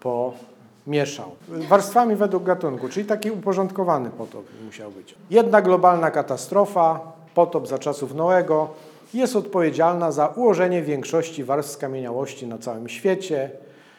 pomieszał. 0.00 1.30
Warstwami 1.48 2.16
według 2.16 2.44
gatunku, 2.44 2.88
czyli 2.88 3.06
taki 3.06 3.30
uporządkowany 3.30 4.10
potop 4.10 4.44
musiał 4.64 4.90
być. 4.90 5.14
Jedna 5.30 5.62
globalna 5.62 6.10
katastrofa, 6.10 7.00
potop 7.34 7.68
za 7.68 7.78
czasów 7.78 8.14
Noego, 8.14 8.68
jest 9.14 9.36
odpowiedzialna 9.36 10.12
za 10.12 10.26
ułożenie 10.26 10.82
większości 10.82 11.44
warstw 11.44 11.72
skamieniałości 11.72 12.46
na 12.46 12.58
całym 12.58 12.88
świecie. 12.88 13.50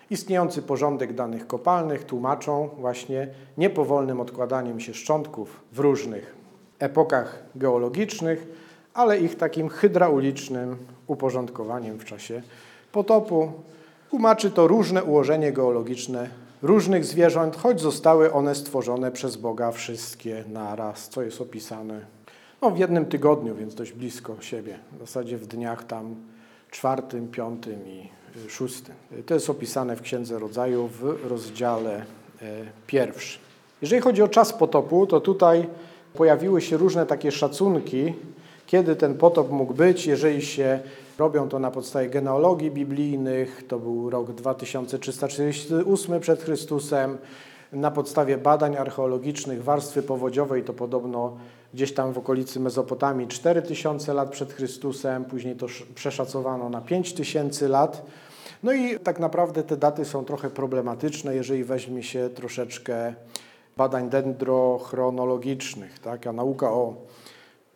Istniejący 0.09 0.61
porządek 0.61 1.13
danych 1.13 1.47
kopalnych 1.47 2.03
tłumaczą 2.03 2.69
właśnie 2.79 3.27
niepowolnym 3.57 4.21
odkładaniem 4.21 4.79
się 4.79 4.93
szczątków 4.93 5.59
w 5.71 5.79
różnych 5.79 6.35
epokach 6.79 7.43
geologicznych, 7.55 8.47
ale 8.93 9.19
ich 9.19 9.35
takim 9.35 9.69
hydraulicznym 9.69 10.77
uporządkowaniem 11.07 11.99
w 11.99 12.05
czasie 12.05 12.41
potopu. 12.93 13.51
Tłumaczy 14.09 14.51
to 14.51 14.67
różne 14.67 15.03
ułożenie 15.03 15.51
geologiczne 15.51 16.29
różnych 16.61 17.05
zwierząt, 17.05 17.55
choć 17.55 17.81
zostały 17.81 18.33
one 18.33 18.55
stworzone 18.55 19.11
przez 19.11 19.37
Boga 19.37 19.71
wszystkie 19.71 20.43
naraz, 20.47 21.09
co 21.09 21.21
jest 21.21 21.41
opisane 21.41 22.05
no, 22.61 22.71
w 22.71 22.77
jednym 22.77 23.05
tygodniu, 23.05 23.55
więc 23.55 23.75
dość 23.75 23.93
blisko 23.93 24.35
siebie. 24.41 24.79
W 24.91 24.99
zasadzie 24.99 25.37
w 25.37 25.47
dniach 25.47 25.83
tam 25.83 26.15
czwartym, 26.71 27.27
piątym 27.27 27.87
i 27.87 28.09
y, 28.45 28.49
szóstym. 28.49 28.95
To 29.25 29.33
jest 29.33 29.49
opisane 29.49 29.95
w 29.95 30.01
Księdze 30.01 30.39
Rodzaju 30.39 30.87
w 30.87 31.25
rozdziale 31.29 31.95
e, 31.95 32.03
pierwszym. 32.87 33.41
Jeżeli 33.81 34.01
chodzi 34.01 34.21
o 34.21 34.27
czas 34.27 34.53
potopu, 34.53 35.07
to 35.07 35.21
tutaj 35.21 35.67
pojawiły 36.13 36.61
się 36.61 36.77
różne 36.77 37.05
takie 37.05 37.31
szacunki, 37.31 38.13
kiedy 38.67 38.95
ten 38.95 39.17
potop 39.17 39.51
mógł 39.51 39.73
być, 39.73 40.05
jeżeli 40.05 40.41
się 40.41 40.79
robią 41.17 41.49
to 41.49 41.59
na 41.59 41.71
podstawie 41.71 42.09
genealogii 42.09 42.71
biblijnych, 42.71 43.67
to 43.67 43.79
był 43.79 44.09
rok 44.09 44.31
2348 44.31 46.19
przed 46.19 46.43
Chrystusem, 46.43 47.17
na 47.71 47.91
podstawie 47.91 48.37
badań 48.37 48.75
archeologicznych 48.75 49.63
warstwy 49.63 50.03
powodziowej 50.03 50.63
to 50.63 50.73
podobno 50.73 51.37
gdzieś 51.73 51.93
tam 51.93 52.13
w 52.13 52.17
okolicy 52.17 52.59
Mezopotamii 52.59 53.27
4000 53.27 54.13
lat 54.13 54.29
przed 54.29 54.53
Chrystusem, 54.53 55.25
później 55.25 55.55
to 55.55 55.67
przeszacowano 55.95 56.69
na 56.69 56.81
5000 56.81 57.67
lat. 57.67 58.05
No 58.63 58.73
i 58.73 58.99
tak 58.99 59.19
naprawdę 59.19 59.63
te 59.63 59.77
daty 59.77 60.05
są 60.05 60.25
trochę 60.25 60.49
problematyczne, 60.49 61.35
jeżeli 61.35 61.63
weźmie 61.63 62.03
się 62.03 62.29
troszeczkę 62.29 63.13
badań 63.77 64.09
dendrochronologicznych, 64.09 65.99
tak? 65.99 66.27
a 66.27 66.31
nauka 66.31 66.71
o, 66.71 66.95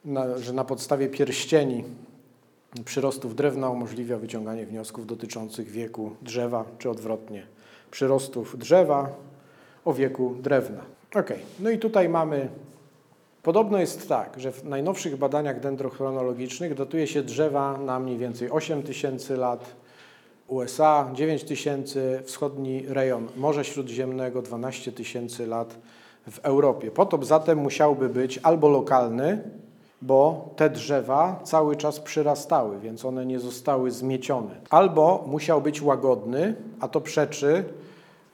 na, 0.05 0.37
że 0.37 0.53
na 0.53 0.63
podstawie 0.63 1.07
pierścieni 1.07 1.83
przyrostów 2.85 3.35
drewna 3.35 3.69
umożliwia 3.69 4.17
wyciąganie 4.17 4.65
wniosków 4.65 5.07
dotyczących 5.07 5.69
wieku 5.69 6.11
drzewa, 6.21 6.65
czy 6.77 6.89
odwrotnie, 6.89 7.47
przyrostów 7.91 8.57
drzewa 8.57 9.09
o 9.85 9.93
wieku 9.93 10.35
drewna. 10.39 10.81
Ok, 11.15 11.33
no 11.59 11.69
i 11.69 11.77
tutaj 11.77 12.09
mamy, 12.09 12.49
podobno 13.43 13.77
jest 13.77 14.09
tak, 14.09 14.39
że 14.39 14.51
w 14.51 14.63
najnowszych 14.63 15.17
badaniach 15.17 15.59
dendrochronologicznych 15.59 16.73
datuje 16.73 17.07
się 17.07 17.23
drzewa 17.23 17.77
na 17.77 17.99
mniej 17.99 18.17
więcej 18.17 18.51
8 18.51 18.83
tysięcy 18.83 19.37
lat, 19.37 19.75
USA 20.47 21.09
9 21.13 21.43
tysięcy, 21.43 22.21
wschodni 22.25 22.83
rejon 22.87 23.27
Morza 23.37 23.63
Śródziemnego 23.63 24.41
12 24.41 24.91
tysięcy 24.91 25.47
lat 25.47 25.77
w 26.31 26.39
Europie. 26.39 26.91
Potop 26.91 27.25
zatem 27.25 27.57
musiałby 27.57 28.09
być 28.09 28.39
albo 28.43 28.69
lokalny, 28.69 29.41
bo 30.01 30.49
te 30.55 30.69
drzewa 30.69 31.39
cały 31.43 31.75
czas 31.75 31.99
przyrastały, 31.99 32.79
więc 32.79 33.05
one 33.05 33.25
nie 33.25 33.39
zostały 33.39 33.91
zmiecione. 33.91 34.55
Albo 34.69 35.23
musiał 35.27 35.61
być 35.61 35.81
łagodny, 35.81 36.55
a 36.79 36.87
to 36.87 37.01
przeczy 37.01 37.63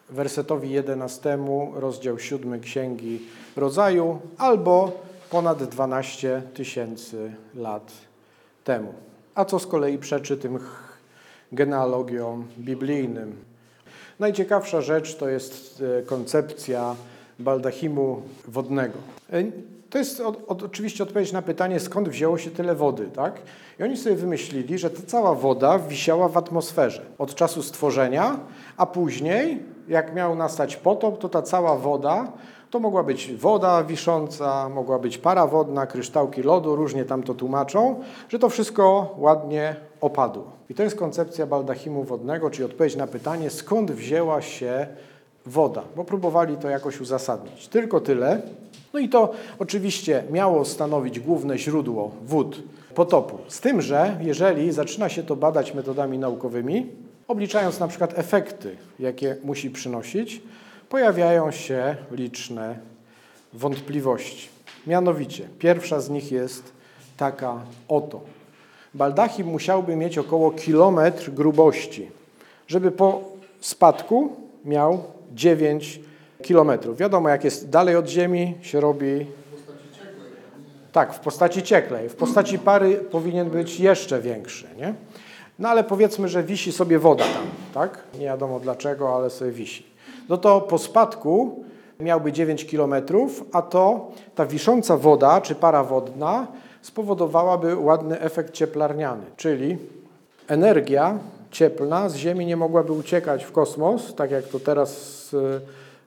wersetowi 0.09 0.69
11, 0.69 1.37
rozdział 1.73 2.19
7 2.19 2.59
Księgi 2.59 3.19
Rodzaju, 3.55 4.19
albo 4.37 4.91
ponad 5.29 5.63
12 5.63 6.41
tysięcy 6.53 7.31
lat 7.55 7.91
temu. 8.63 8.93
A 9.35 9.45
co 9.45 9.59
z 9.59 9.67
kolei 9.67 9.97
przeczy 9.97 10.37
tym 10.37 10.59
genealogiom 11.51 12.47
biblijnym? 12.59 13.35
Najciekawsza 14.19 14.81
rzecz 14.81 15.15
to 15.15 15.29
jest 15.29 15.83
e, 15.99 16.01
koncepcja 16.01 16.95
baldachimu 17.39 18.21
wodnego. 18.47 18.97
To 19.93 19.99
jest 19.99 20.19
od, 20.19 20.43
od, 20.47 20.63
oczywiście 20.63 21.03
odpowiedź 21.03 21.31
na 21.31 21.41
pytanie, 21.41 21.79
skąd 21.79 22.09
wzięło 22.09 22.37
się 22.37 22.51
tyle 22.51 22.75
wody, 22.75 23.09
tak? 23.15 23.41
I 23.79 23.83
oni 23.83 23.97
sobie 23.97 24.15
wymyślili, 24.15 24.77
że 24.77 24.89
ta 24.89 25.01
cała 25.07 25.35
woda 25.35 25.79
wisiała 25.79 26.29
w 26.29 26.37
atmosferze 26.37 27.01
od 27.17 27.35
czasu 27.35 27.63
stworzenia, 27.63 28.39
a 28.77 28.85
później, 28.85 29.63
jak 29.87 30.15
miał 30.15 30.35
nastać 30.35 30.75
potop, 30.75 31.19
to 31.19 31.29
ta 31.29 31.41
cała 31.41 31.75
woda, 31.75 32.31
to 32.69 32.79
mogła 32.79 33.03
być 33.03 33.33
woda 33.33 33.83
wisząca, 33.83 34.69
mogła 34.69 34.99
być 34.99 35.17
para 35.17 35.47
wodna, 35.47 35.85
kryształki 35.87 36.43
lodu, 36.43 36.75
różnie 36.75 37.05
tam 37.05 37.23
to 37.23 37.33
tłumaczą, 37.33 37.99
że 38.29 38.39
to 38.39 38.49
wszystko 38.49 39.15
ładnie 39.17 39.75
opadło. 40.01 40.51
I 40.69 40.73
to 40.73 40.83
jest 40.83 40.95
koncepcja 40.95 41.45
baldachimu 41.45 42.03
wodnego, 42.03 42.49
czyli 42.49 42.65
odpowiedź 42.65 42.95
na 42.95 43.07
pytanie, 43.07 43.49
skąd 43.49 43.91
wzięła 43.91 44.41
się 44.41 44.69
woda, 44.77 45.12
bo 45.95 46.05
próbowali 46.05 46.57
to 46.57 46.69
jakoś 46.69 47.01
uzasadnić. 47.01 47.67
Tylko 47.67 47.99
tyle, 47.99 48.41
no 48.93 48.99
i 48.99 49.09
to 49.09 49.31
oczywiście 49.59 50.23
miało 50.31 50.65
stanowić 50.65 51.19
główne 51.19 51.57
źródło 51.57 52.11
wód 52.25 52.63
potopu. 52.95 53.37
Z 53.47 53.59
tym, 53.59 53.81
że 53.81 54.17
jeżeli 54.21 54.71
zaczyna 54.71 55.09
się 55.09 55.23
to 55.23 55.35
badać 55.35 55.73
metodami 55.73 56.19
naukowymi, 56.19 56.87
obliczając 57.27 57.79
na 57.79 57.87
przykład 57.87 58.19
efekty, 58.19 58.75
jakie 58.99 59.37
musi 59.43 59.69
przynosić, 59.69 60.41
pojawiają 60.89 61.51
się 61.51 61.95
liczne 62.11 62.79
wątpliwości. 63.53 64.49
Mianowicie, 64.87 65.47
pierwsza 65.59 66.01
z 66.01 66.09
nich 66.09 66.31
jest 66.31 66.71
taka 67.17 67.61
oto. 67.87 68.21
Baldachim 68.93 69.47
musiałby 69.47 69.95
mieć 69.95 70.17
około 70.17 70.51
kilometr 70.51 71.31
grubości, 71.31 72.11
żeby 72.67 72.91
po 72.91 73.21
spadku 73.59 74.35
miał 74.65 75.03
9 75.33 75.99
kilometrów. 76.41 76.97
Wiadomo, 76.97 77.29
jak 77.29 77.43
jest 77.43 77.69
dalej 77.69 77.95
od 77.95 78.09
Ziemi, 78.09 78.55
się 78.61 78.79
robi... 78.79 79.25
Tak, 80.91 81.13
w 81.13 81.19
postaci 81.19 81.63
cieklej. 81.63 82.09
W 82.09 82.15
postaci 82.15 82.59
pary 82.59 82.95
powinien 82.95 83.49
być 83.49 83.79
jeszcze 83.79 84.21
większy. 84.21 84.67
Nie? 84.77 84.93
No 85.59 85.69
ale 85.69 85.83
powiedzmy, 85.83 86.27
że 86.27 86.43
wisi 86.43 86.71
sobie 86.71 86.99
woda 86.99 87.23
tam, 87.23 87.45
tak? 87.73 88.03
Nie 88.19 88.25
wiadomo 88.25 88.59
dlaczego, 88.59 89.15
ale 89.15 89.29
sobie 89.29 89.51
wisi. 89.51 89.85
No 90.29 90.37
to 90.37 90.61
po 90.61 90.77
spadku 90.77 91.63
miałby 91.99 92.31
9 92.31 92.65
km, 92.65 92.93
a 93.51 93.61
to 93.61 94.11
ta 94.35 94.45
wisząca 94.45 94.97
woda 94.97 95.41
czy 95.41 95.55
para 95.55 95.83
wodna 95.83 96.47
spowodowałaby 96.81 97.75
ładny 97.75 98.19
efekt 98.19 98.53
cieplarniany, 98.53 99.23
czyli 99.37 99.77
energia 100.47 101.19
cieplna 101.53 102.09
z 102.09 102.15
Ziemi 102.15 102.45
nie 102.45 102.57
mogłaby 102.57 102.91
uciekać 102.91 103.43
w 103.43 103.51
kosmos, 103.51 104.15
tak 104.15 104.31
jak 104.31 104.47
to 104.47 104.59
teraz, 104.59 105.31
e, 105.33 105.59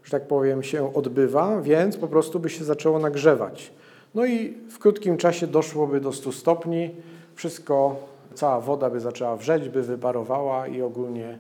że 0.05 0.11
tak 0.11 0.27
powiem, 0.27 0.63
się 0.63 0.95
odbywa, 0.95 1.61
więc 1.61 1.97
po 1.97 2.09
prostu 2.09 2.41
by 2.41 2.51
się 2.51 2.65
zaczęło 2.65 2.99
nagrzewać. 2.99 3.73
No 4.15 4.27
i 4.27 4.55
w 4.71 4.79
krótkim 4.79 5.17
czasie 5.17 5.47
doszłoby 5.47 6.01
do 6.01 6.13
100 6.13 6.33
stopni, 6.33 6.91
wszystko, 7.35 7.97
cała 8.35 8.61
woda 8.61 8.91
by 8.91 9.01
zaczęła 9.01 9.37
wrzeć, 9.37 9.69
by 9.69 9.83
wyparowała 9.83 10.67
i 10.67 10.83
ogólnie 10.83 11.39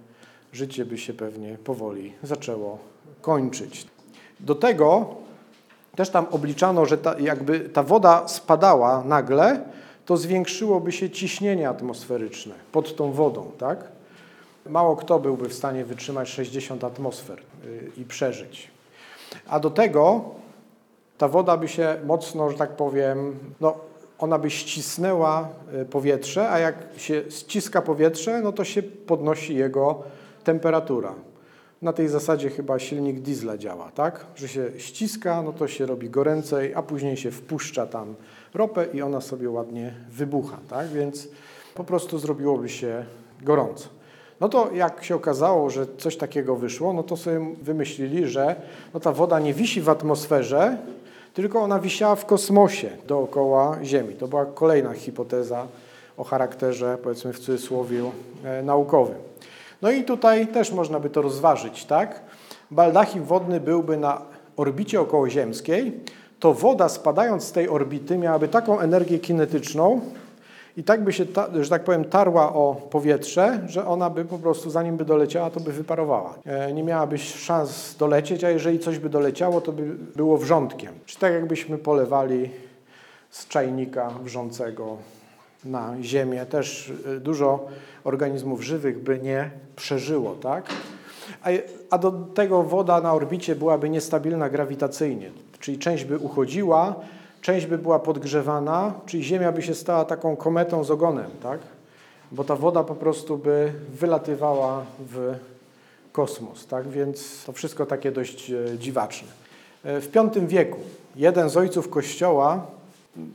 życie 0.52 0.84
by 0.84 0.98
się 0.98 1.14
pewnie 1.14 1.58
powoli 1.64 2.12
zaczęło 2.22 2.78
kończyć. 3.20 3.86
Do 4.40 4.54
tego 4.54 5.06
też 5.96 6.10
tam 6.10 6.26
obliczano, 6.30 6.86
że 6.86 6.98
ta, 6.98 7.18
jakby 7.18 7.60
ta 7.60 7.82
woda 7.82 8.28
spadała 8.28 9.04
nagle, 9.04 9.60
to 10.06 10.16
zwiększyłoby 10.16 10.92
się 10.92 11.10
ciśnienie 11.10 11.68
atmosferyczne 11.68 12.54
pod 12.72 12.96
tą 12.96 13.12
wodą, 13.12 13.50
tak? 13.58 13.95
Mało 14.68 14.96
kto 14.96 15.18
byłby 15.18 15.48
w 15.48 15.54
stanie 15.54 15.84
wytrzymać 15.84 16.28
60 16.28 16.84
atmosfer 16.84 17.38
y, 17.64 17.90
i 17.96 18.04
przeżyć. 18.04 18.70
A 19.46 19.60
do 19.60 19.70
tego 19.70 20.24
ta 21.18 21.28
woda 21.28 21.56
by 21.56 21.68
się 21.68 21.96
mocno, 22.06 22.50
że 22.50 22.56
tak 22.56 22.76
powiem, 22.76 23.38
no, 23.60 23.76
ona 24.18 24.38
by 24.38 24.50
ścisnęła 24.50 25.48
y, 25.82 25.84
powietrze, 25.84 26.50
a 26.50 26.58
jak 26.58 26.76
się 26.96 27.22
ściska 27.30 27.82
powietrze, 27.82 28.40
no 28.42 28.52
to 28.52 28.64
się 28.64 28.82
podnosi 28.82 29.56
jego 29.56 30.02
temperatura. 30.44 31.14
Na 31.82 31.92
tej 31.92 32.08
zasadzie 32.08 32.50
chyba 32.50 32.78
silnik 32.78 33.20
diesla 33.20 33.58
działa, 33.58 33.90
tak? 33.94 34.26
Że 34.36 34.48
się 34.48 34.70
ściska, 34.78 35.42
no 35.42 35.52
to 35.52 35.68
się 35.68 35.86
robi 35.86 36.10
goręcej, 36.10 36.74
a 36.74 36.82
później 36.82 37.16
się 37.16 37.30
wpuszcza 37.30 37.86
tam 37.86 38.14
ropę 38.54 38.86
i 38.94 39.02
ona 39.02 39.20
sobie 39.20 39.50
ładnie 39.50 39.94
wybucha, 40.10 40.58
tak? 40.70 40.88
Więc 40.88 41.28
po 41.74 41.84
prostu 41.84 42.18
zrobiłoby 42.18 42.68
się 42.68 43.04
gorąco. 43.42 43.95
No 44.40 44.48
to 44.48 44.70
jak 44.72 45.04
się 45.04 45.14
okazało, 45.14 45.70
że 45.70 45.86
coś 45.98 46.16
takiego 46.16 46.56
wyszło, 46.56 46.92
no 46.92 47.02
to 47.02 47.16
sobie 47.16 47.40
wymyślili, 47.62 48.26
że 48.28 48.56
no 48.94 49.00
ta 49.00 49.12
woda 49.12 49.40
nie 49.40 49.54
wisi 49.54 49.80
w 49.80 49.88
atmosferze, 49.88 50.76
tylko 51.34 51.60
ona 51.60 51.78
wisiała 51.78 52.16
w 52.16 52.26
kosmosie 52.26 52.90
dookoła 53.06 53.78
Ziemi. 53.84 54.14
To 54.14 54.28
była 54.28 54.46
kolejna 54.46 54.92
hipoteza 54.92 55.66
o 56.16 56.24
charakterze, 56.24 56.98
powiedzmy 57.02 57.32
w 57.32 57.38
cudzysłowie, 57.38 58.02
e, 58.44 58.62
naukowym. 58.62 59.16
No 59.82 59.90
i 59.90 60.04
tutaj 60.04 60.46
też 60.46 60.72
można 60.72 61.00
by 61.00 61.10
to 61.10 61.22
rozważyć, 61.22 61.84
tak? 61.84 62.20
Baldachim 62.70 63.24
wodny 63.24 63.60
byłby 63.60 63.96
na 63.96 64.22
orbicie 64.56 65.00
okołoziemskiej, 65.00 65.92
to 66.40 66.54
woda 66.54 66.88
spadając 66.88 67.44
z 67.44 67.52
tej 67.52 67.68
orbity 67.68 68.18
miałaby 68.18 68.48
taką 68.48 68.80
energię 68.80 69.18
kinetyczną 69.18 70.00
i 70.76 70.84
tak 70.84 71.04
by 71.04 71.12
się, 71.12 71.24
że 71.60 71.70
tak 71.70 71.84
powiem, 71.84 72.04
tarła 72.04 72.52
o 72.52 72.74
powietrze, 72.90 73.60
że 73.66 73.86
ona 73.86 74.10
by 74.10 74.24
po 74.24 74.38
prostu, 74.38 74.70
zanim 74.70 74.96
by 74.96 75.04
doleciała, 75.04 75.50
to 75.50 75.60
by 75.60 75.72
wyparowała. 75.72 76.34
E, 76.44 76.72
nie 76.72 76.82
miałaby 76.82 77.18
szans 77.18 77.96
dolecieć, 77.98 78.44
a 78.44 78.50
jeżeli 78.50 78.78
coś 78.78 78.98
by 78.98 79.08
doleciało, 79.08 79.60
to 79.60 79.72
by 79.72 79.82
było 80.16 80.38
wrzątkiem. 80.38 80.92
Czy 81.06 81.18
tak 81.18 81.32
jakbyśmy 81.32 81.78
polewali 81.78 82.50
z 83.30 83.48
czajnika 83.48 84.10
wrzącego 84.24 84.96
na 85.64 85.94
ziemię. 86.02 86.46
Też 86.46 86.92
e, 87.16 87.20
dużo 87.20 87.66
organizmów 88.04 88.62
żywych 88.62 89.02
by 89.02 89.18
nie 89.18 89.50
przeżyło, 89.76 90.34
tak? 90.34 90.64
A, 91.42 91.48
a 91.90 91.98
do 91.98 92.12
tego 92.12 92.62
woda 92.62 93.00
na 93.00 93.12
orbicie 93.12 93.56
byłaby 93.56 93.90
niestabilna 93.90 94.48
grawitacyjnie, 94.48 95.30
czyli 95.60 95.78
część 95.78 96.04
by 96.04 96.18
uchodziła, 96.18 96.94
część 97.46 97.66
by 97.66 97.78
była 97.78 97.98
podgrzewana, 97.98 98.94
czyli 99.06 99.24
Ziemia 99.24 99.52
by 99.52 99.62
się 99.62 99.74
stała 99.74 100.04
taką 100.04 100.36
kometą 100.36 100.84
z 100.84 100.90
ogonem, 100.90 101.30
tak? 101.42 101.60
Bo 102.32 102.44
ta 102.44 102.56
woda 102.56 102.84
po 102.84 102.94
prostu 102.94 103.38
by 103.38 103.72
wylatywała 103.88 104.84
w 104.98 105.34
kosmos, 106.12 106.66
tak? 106.66 106.88
Więc 106.88 107.44
to 107.44 107.52
wszystko 107.52 107.86
takie 107.86 108.12
dość 108.12 108.50
e, 108.50 108.78
dziwaczne. 108.78 109.28
E, 109.84 110.00
w 110.00 110.10
V 110.10 110.46
wieku 110.46 110.78
jeden 111.16 111.50
z 111.50 111.56
ojców 111.56 111.90
Kościoła 111.90 112.66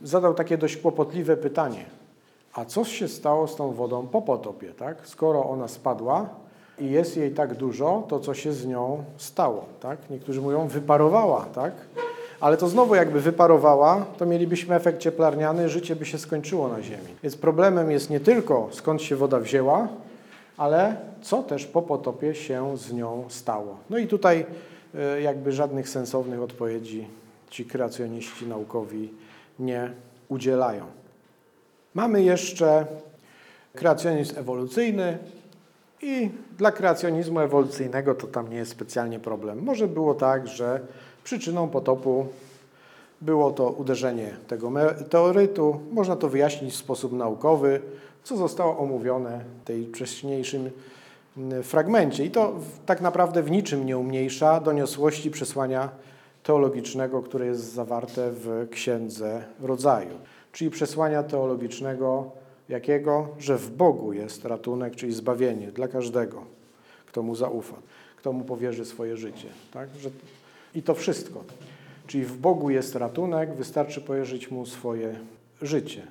zadał 0.03 0.33
takie 0.33 0.57
dość 0.57 0.77
kłopotliwe 0.77 1.37
pytanie. 1.37 1.85
A 2.53 2.65
co 2.65 2.85
się 2.85 3.07
stało 3.07 3.47
z 3.47 3.55
tą 3.55 3.71
wodą 3.71 4.07
po 4.07 4.21
potopie, 4.21 4.73
tak? 4.73 4.97
Skoro 5.03 5.49
ona 5.49 5.67
spadła 5.67 6.29
i 6.79 6.91
jest 6.91 7.17
jej 7.17 7.31
tak 7.31 7.55
dużo, 7.55 8.03
to 8.07 8.19
co 8.19 8.33
się 8.33 8.53
z 8.53 8.65
nią 8.65 9.03
stało, 9.17 9.65
tak? 9.79 9.97
Niektórzy 10.09 10.41
mówią, 10.41 10.67
wyparowała, 10.67 11.45
tak? 11.53 11.73
Ale 12.41 12.57
to 12.57 12.67
znowu 12.67 12.95
jakby 12.95 13.19
wyparowała, 13.19 14.05
to 14.17 14.25
mielibyśmy 14.25 14.75
efekt 14.75 14.99
cieplarniany, 14.99 15.69
życie 15.69 15.95
by 15.95 16.05
się 16.05 16.17
skończyło 16.17 16.67
na 16.67 16.81
Ziemi. 16.81 17.15
Więc 17.23 17.35
problemem 17.35 17.91
jest 17.91 18.09
nie 18.09 18.19
tylko 18.19 18.69
skąd 18.71 19.01
się 19.01 19.15
woda 19.15 19.39
wzięła, 19.39 19.87
ale 20.57 20.95
co 21.21 21.43
też 21.43 21.65
po 21.65 21.81
potopie 21.81 22.35
się 22.35 22.77
z 22.77 22.93
nią 22.93 23.25
stało. 23.29 23.77
No 23.89 23.97
i 23.97 24.07
tutaj 24.07 24.45
e, 24.95 25.21
jakby 25.21 25.51
żadnych 25.51 25.89
sensownych 25.89 26.41
odpowiedzi 26.41 27.07
ci 27.49 27.65
kreacjoniści 27.65 28.47
naukowi 28.47 29.13
nie 29.59 29.91
udzielają. 30.29 30.85
Mamy 31.93 32.23
jeszcze 32.23 32.85
kreacjonizm 33.75 34.39
ewolucyjny 34.39 35.17
i 36.01 36.29
dla 36.57 36.71
kreacjonizmu 36.71 37.39
ewolucyjnego 37.39 38.15
to 38.15 38.27
tam 38.27 38.49
nie 38.49 38.57
jest 38.57 38.71
specjalnie 38.71 39.19
problem. 39.19 39.63
Może 39.63 39.87
było 39.87 40.13
tak, 40.13 40.47
że 40.47 40.79
przyczyną 41.23 41.69
potopu 41.69 42.27
było 43.21 43.51
to 43.51 43.69
uderzenie 43.69 44.35
tego 44.47 44.69
meteorytu. 44.69 45.79
Można 45.91 46.15
to 46.15 46.29
wyjaśnić 46.29 46.73
w 46.73 46.77
sposób 46.77 47.13
naukowy, 47.13 47.81
co 48.23 48.37
zostało 48.37 48.77
omówione 48.77 49.45
w 49.61 49.67
tej 49.67 49.87
wcześniejszym 49.87 50.71
mm, 51.37 51.63
fragmencie. 51.63 52.25
I 52.25 52.31
to 52.31 52.53
tak 52.85 53.01
naprawdę 53.01 53.43
w 53.43 53.51
niczym 53.51 53.85
nie 53.85 53.97
umniejsza 53.97 54.59
doniosłości 54.59 55.31
przesłania 55.31 55.89
teologicznego, 56.43 57.21
które 57.21 57.45
jest 57.45 57.73
zawarte 57.73 58.31
w 58.31 58.67
Księdze 58.71 59.43
Rodzaju 59.61 60.15
czyli 60.51 60.71
przesłania 60.71 61.23
teologicznego, 61.23 62.31
jakiego? 62.69 63.27
Że 63.39 63.57
w 63.57 63.69
Bogu 63.69 64.13
jest 64.13 64.45
ratunek, 64.45 64.95
czyli 64.95 65.13
zbawienie 65.13 65.71
dla 65.71 65.87
każdego, 65.87 66.45
kto 67.05 67.23
mu 67.23 67.35
zaufa, 67.35 67.75
kto 68.17 68.33
mu 68.33 68.43
powierzy 68.43 68.85
swoje 68.85 69.17
życie. 69.17 69.47
Tak? 69.73 69.89
Że... 69.99 70.09
I 70.75 70.83
to 70.83 70.93
wszystko. 70.93 71.43
Czyli 72.07 72.25
w 72.25 72.37
Bogu 72.37 72.69
jest 72.69 72.95
ratunek, 72.95 73.55
wystarczy 73.55 74.01
powierzyć 74.01 74.51
mu 74.51 74.65
swoje 74.65 75.19
życie. 75.61 76.07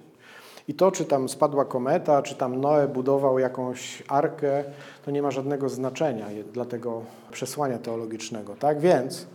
I 0.68 0.75
to, 0.75 0.92
czy 0.92 1.05
tam 1.05 1.29
spadła 1.29 1.64
kometa, 1.64 2.23
czy 2.23 2.35
tam 2.35 2.61
Noe 2.61 2.88
budował 2.88 3.38
jakąś 3.38 4.03
arkę, 4.09 4.64
to 5.05 5.11
nie 5.11 5.23
ma 5.23 5.31
żadnego 5.31 5.68
znaczenia 5.68 6.27
dla 6.53 6.64
tego 6.64 7.03
przesłania 7.33 7.79
teologicznego. 7.79 8.55
Tak 8.57 8.81
więc 8.81 9.27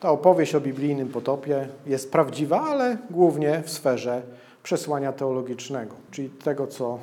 ta 0.00 0.10
opowieść 0.10 0.54
o 0.54 0.60
biblijnym 0.60 1.08
potopie 1.08 1.68
jest 1.86 2.12
prawdziwa, 2.12 2.60
ale 2.60 2.98
głównie 3.10 3.62
w 3.64 3.70
sferze 3.70 4.22
przesłania 4.62 5.12
teologicznego, 5.12 5.94
czyli 6.10 6.30
tego, 6.30 6.66
co 6.66 6.98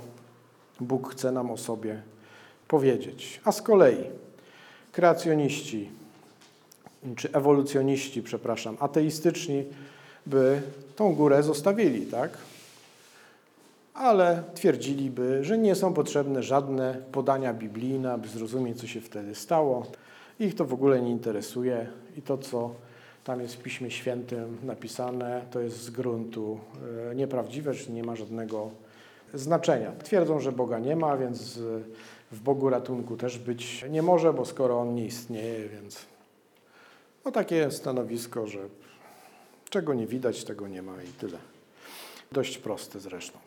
Bóg 0.80 1.12
chce 1.12 1.32
nam 1.32 1.52
o 1.52 1.58
sobie 1.58 2.02
powiedzieć. 2.68 3.42
A 3.46 3.52
z 3.52 3.62
kolei 3.62 4.04
kreacjoniści, 4.92 5.92
czy 7.16 7.32
ewolucjoniści, 7.32 8.24
przepraszam, 8.24 8.78
ateistyczni 8.80 9.64
by 10.26 10.62
tą 10.96 11.16
górę 11.16 11.44
zostawili, 11.44 12.06
tak? 12.06 12.38
Ale 13.94 14.44
twierdziliby, 14.54 15.44
że 15.44 15.58
nie 15.58 15.76
są 15.76 15.94
potrzebne 15.94 16.44
żadne 16.44 16.98
podania 17.12 17.54
biblijne, 17.54 18.14
aby 18.14 18.28
zrozumieć, 18.28 18.80
co 18.80 18.88
się 18.88 19.02
wtedy 19.02 19.36
stało. 19.36 19.86
Ich 20.40 20.56
to 20.56 20.66
w 20.66 20.74
ogóle 20.74 21.02
nie 21.02 21.12
interesuje 21.12 21.88
i 22.18 22.22
to, 22.22 22.38
co 22.38 22.72
tam 23.24 23.42
jest 23.42 23.56
w 23.56 23.62
Piśmie 23.62 23.92
Świętym 23.92 24.58
napisane, 24.64 25.42
to 25.52 25.60
jest 25.60 25.82
z 25.82 25.90
gruntu 25.90 26.60
e, 27.12 27.16
nieprawdziwe, 27.16 27.74
czyli 27.74 27.94
nie 27.94 28.04
ma 28.04 28.16
żadnego 28.16 28.70
znaczenia. 29.34 29.92
Twierdzą, 30.04 30.40
że 30.40 30.52
Boga 30.52 30.80
nie 30.80 30.96
ma, 30.96 31.18
więc 31.18 31.60
w 32.32 32.40
Bogu 32.40 32.70
ratunku 32.70 33.18
też 33.18 33.38
być 33.38 33.86
nie 33.90 34.02
może, 34.02 34.34
bo 34.34 34.46
skoro 34.46 34.80
On 34.80 34.96
nie 34.96 35.06
istnieje, 35.06 35.70
więc 35.70 36.06
no 37.26 37.32
takie 37.32 37.72
stanowisko, 37.72 38.48
że 38.48 38.60
czego 39.70 39.94
nie 39.94 40.08
widać, 40.08 40.44
tego 40.44 40.68
nie 40.68 40.82
ma 40.82 41.04
i 41.04 41.08
tyle. 41.08 41.38
Dość 42.32 42.58
proste 42.58 43.00
zresztą. 43.00 43.40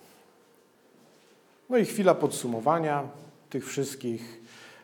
No 1.70 1.78
i 1.78 1.84
chwila 1.84 2.14
podsumowania 2.14 3.08
tych 3.50 3.66
wszystkich. 3.66 4.40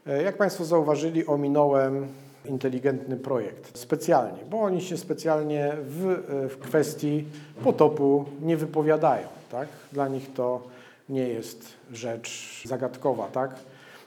E, 0.06 0.22
jak 0.22 0.36
Państwo 0.36 0.64
zauważyli, 0.64 1.26
ominąłem 1.26 2.08
inteligentny 2.44 3.16
projekt 3.16 3.78
specjalnie, 3.78 4.38
bo 4.50 4.60
oni 4.60 4.80
się 4.80 4.96
specjalnie 4.96 5.72
w, 5.80 6.22
w 6.50 6.58
kwestii 6.58 7.24
potopu 7.64 8.24
nie 8.42 8.56
wypowiadają. 8.56 9.28
Tak? 9.50 9.68
Dla 9.92 10.08
nich 10.08 10.32
to 10.32 10.62
nie 11.08 11.28
jest 11.28 11.72
rzecz 11.92 12.62
zagadkowa, 12.64 13.28
tak? 13.28 13.54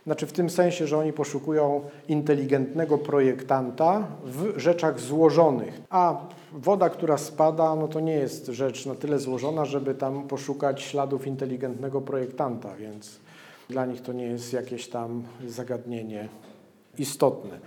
Znaczy 0.05 0.27
w 0.27 0.33
tym 0.33 0.49
sensie, 0.49 0.87
że 0.87 0.97
oni 0.97 1.13
poszukują 1.13 1.81
inteligentnego 2.07 2.97
projektanta 2.97 4.07
w 4.25 4.59
rzeczach 4.59 4.99
złożonych, 4.99 5.81
a 5.89 6.21
woda, 6.53 6.89
która 6.89 7.17
spada, 7.17 7.75
no 7.75 7.87
to 7.87 7.99
nie 7.99 8.13
jest 8.13 8.45
rzecz 8.47 8.85
na 8.85 8.95
tyle 8.95 9.19
złożona, 9.19 9.65
żeby 9.65 9.95
tam 9.95 10.27
poszukać 10.27 10.81
śladów 10.81 11.27
inteligentnego 11.27 12.01
projektanta, 12.01 12.75
więc 12.75 13.19
dla 13.69 13.85
nich 13.85 14.01
to 14.01 14.13
nie 14.13 14.25
jest 14.25 14.53
jakieś 14.53 14.87
tam 14.87 15.23
zagadnienie 15.47 16.29
istotne. 16.97 17.59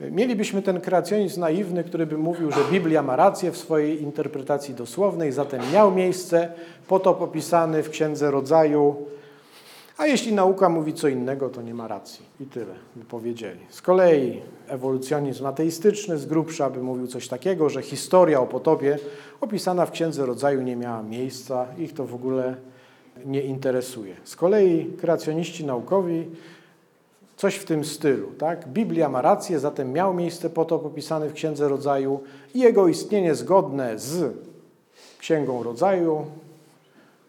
Mielibyśmy 0.00 0.62
ten 0.62 0.80
kreacjonizm 0.80 1.40
naiwny, 1.40 1.84
który 1.84 2.06
by 2.06 2.18
mówił, 2.18 2.52
że 2.52 2.60
Biblia 2.70 3.02
ma 3.02 3.16
rację 3.16 3.50
w 3.50 3.56
swojej 3.56 4.02
interpretacji 4.02 4.74
dosłownej, 4.74 5.32
zatem 5.32 5.60
miał 5.72 5.94
miejsce 5.94 6.52
potop 6.88 7.22
opisany 7.22 7.82
w 7.82 7.90
Księdze 7.90 8.30
Rodzaju, 8.30 8.96
a 9.96 10.06
jeśli 10.06 10.32
nauka 10.32 10.68
mówi 10.68 10.94
co 10.94 11.08
innego, 11.08 11.48
to 11.48 11.62
nie 11.62 11.74
ma 11.74 11.88
racji. 11.88 12.26
I 12.40 12.46
tyle 12.46 12.74
by 12.96 13.04
powiedzieli. 13.04 13.60
Z 13.70 13.82
kolei 13.82 14.42
ewolucjonizm 14.68 15.46
ateistyczny 15.46 16.18
z 16.18 16.26
grubsza 16.26 16.70
by 16.70 16.82
mówił 16.82 17.06
coś 17.06 17.28
takiego, 17.28 17.68
że 17.68 17.82
historia 17.82 18.40
o 18.40 18.46
potopie 18.46 18.98
opisana 19.40 19.86
w 19.86 19.90
Księdze 19.90 20.26
Rodzaju 20.26 20.62
nie 20.62 20.76
miała 20.76 21.02
miejsca, 21.02 21.66
ich 21.78 21.94
to 21.94 22.06
w 22.06 22.14
ogóle 22.14 22.56
nie 23.24 23.42
interesuje. 23.42 24.14
Z 24.24 24.36
kolei 24.36 24.86
kreacjoniści 25.00 25.64
naukowi 25.64 26.26
coś 27.36 27.54
w 27.54 27.64
tym 27.64 27.84
stylu. 27.84 28.28
Tak? 28.38 28.68
Biblia 28.68 29.08
ma 29.08 29.22
rację, 29.22 29.58
zatem 29.58 29.92
miał 29.92 30.14
miejsce 30.14 30.50
potop 30.50 30.86
opisany 30.86 31.28
w 31.28 31.32
Księdze 31.32 31.68
Rodzaju 31.68 32.20
i 32.54 32.60
jego 32.60 32.88
istnienie 32.88 33.34
zgodne 33.34 33.98
z 33.98 34.34
Księgą 35.18 35.62
Rodzaju 35.62 36.26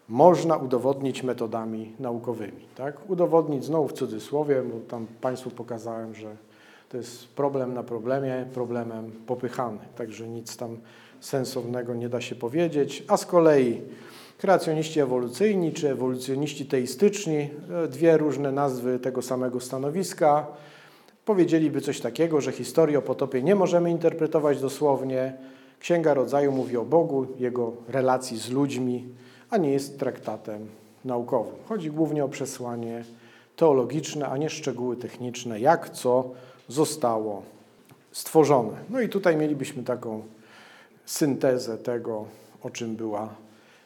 można 0.08 0.56
udowodnić 0.56 1.22
metodami 1.22 1.92
naukowymi. 1.98 2.64
Tak? 2.76 3.10
Udowodnić 3.10 3.64
znowu 3.64 3.88
w 3.88 3.92
cudzysłowie, 3.92 4.62
bo 4.62 4.80
tam 4.88 5.06
Państwu 5.20 5.50
pokazałem, 5.50 6.14
że 6.14 6.36
to 6.88 6.96
jest 6.96 7.28
problem 7.28 7.74
na 7.74 7.82
problemie, 7.82 8.46
problemem 8.54 9.12
popychany, 9.26 9.78
także 9.96 10.28
nic 10.28 10.56
tam 10.56 10.76
sensownego 11.20 11.94
nie 11.94 12.08
da 12.08 12.20
się 12.20 12.34
powiedzieć. 12.34 13.04
A 13.08 13.16
z 13.16 13.26
kolei 13.26 13.80
kreacjoniści 14.38 15.00
ewolucyjni 15.00 15.72
czy 15.72 15.90
ewolucjoniści 15.90 16.66
teistyczni, 16.66 17.50
e, 17.84 17.88
dwie 17.88 18.16
różne 18.16 18.52
nazwy 18.52 18.98
tego 18.98 19.22
samego 19.22 19.60
stanowiska, 19.60 20.46
powiedzieliby 21.24 21.80
coś 21.80 22.00
takiego, 22.00 22.40
że 22.40 22.52
historię 22.52 22.98
o 22.98 23.02
potopie 23.02 23.42
nie 23.42 23.54
możemy 23.54 23.90
interpretować 23.90 24.60
dosłownie. 24.60 25.32
Księga 25.80 26.14
Rodzaju 26.14 26.52
mówi 26.52 26.76
o 26.76 26.84
Bogu, 26.84 27.26
jego 27.38 27.72
relacji 27.88 28.38
z 28.38 28.50
ludźmi, 28.50 29.08
a 29.50 29.56
nie 29.56 29.70
jest 29.70 29.98
traktatem 29.98 30.68
naukowym. 31.04 31.54
Chodzi 31.68 31.90
głównie 31.90 32.24
o 32.24 32.28
przesłanie 32.28 33.04
teologiczne, 33.56 34.28
a 34.28 34.36
nie 34.36 34.50
szczegóły 34.50 34.96
techniczne, 34.96 35.60
jak 35.60 35.90
co 35.90 36.30
zostało 36.68 37.42
stworzone. 38.12 38.72
No 38.90 39.00
i 39.00 39.08
tutaj 39.08 39.36
mielibyśmy 39.36 39.82
taką 39.82 40.22
syntezę 41.04 41.78
tego, 41.78 42.24
o 42.62 42.70
czym 42.70 42.96
była 42.96 43.28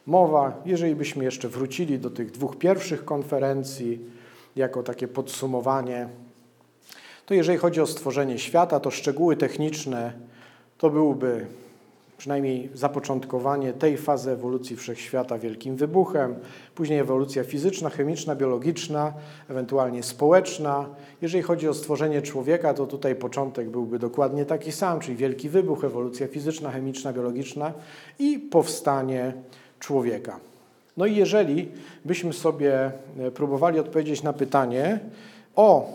mowa. 0.05 0.61
Jeżeli 0.65 0.95
byśmy 0.95 1.23
jeszcze 1.23 1.49
wrócili 1.49 1.99
do 1.99 2.09
tych 2.09 2.31
dwóch 2.31 2.57
pierwszych 2.57 3.05
konferencji, 3.05 3.99
jako 4.55 4.83
takie 4.83 5.07
podsumowanie, 5.07 6.09
to 7.25 7.33
jeżeli 7.33 7.57
chodzi 7.57 7.81
o 7.81 7.87
stworzenie 7.87 8.39
świata, 8.39 8.79
to 8.79 8.91
szczegóły 8.91 9.35
techniczne 9.35 10.13
to 10.77 10.89
byłby 10.89 11.45
przynajmniej 12.19 12.69
zapoczątkowanie 12.73 13.73
tej 13.73 13.97
fazy 13.97 14.31
ewolucji 14.31 14.75
wszechświata 14.75 15.37
wielkim 15.37 15.75
wybuchem, 15.75 16.35
później 16.75 16.99
ewolucja 16.99 17.43
fizyczna, 17.43 17.89
chemiczna, 17.89 18.35
biologiczna, 18.35 19.13
ewentualnie 19.49 20.03
społeczna. 20.03 20.85
Jeżeli 21.21 21.43
chodzi 21.43 21.67
o 21.67 21.73
stworzenie 21.73 22.21
człowieka, 22.21 22.73
to 22.73 22.87
tutaj 22.87 23.15
początek 23.15 23.69
byłby 23.69 23.99
dokładnie 23.99 24.45
taki 24.45 24.71
sam, 24.71 24.99
czyli 24.99 25.17
wielki 25.17 25.49
wybuch, 25.49 25.83
ewolucja 25.83 26.27
fizyczna, 26.27 26.71
chemiczna, 26.71 27.13
biologiczna 27.13 27.73
i 28.19 28.39
powstanie 28.39 29.33
człowieka. 29.79 30.39
No 30.97 31.05
i 31.05 31.15
jeżeli 31.15 31.71
byśmy 32.05 32.33
sobie 32.33 32.91
e, 33.19 33.31
próbowali 33.31 33.79
odpowiedzieć 33.79 34.23
na 34.23 34.33
pytanie 34.33 34.99
o 35.55 35.93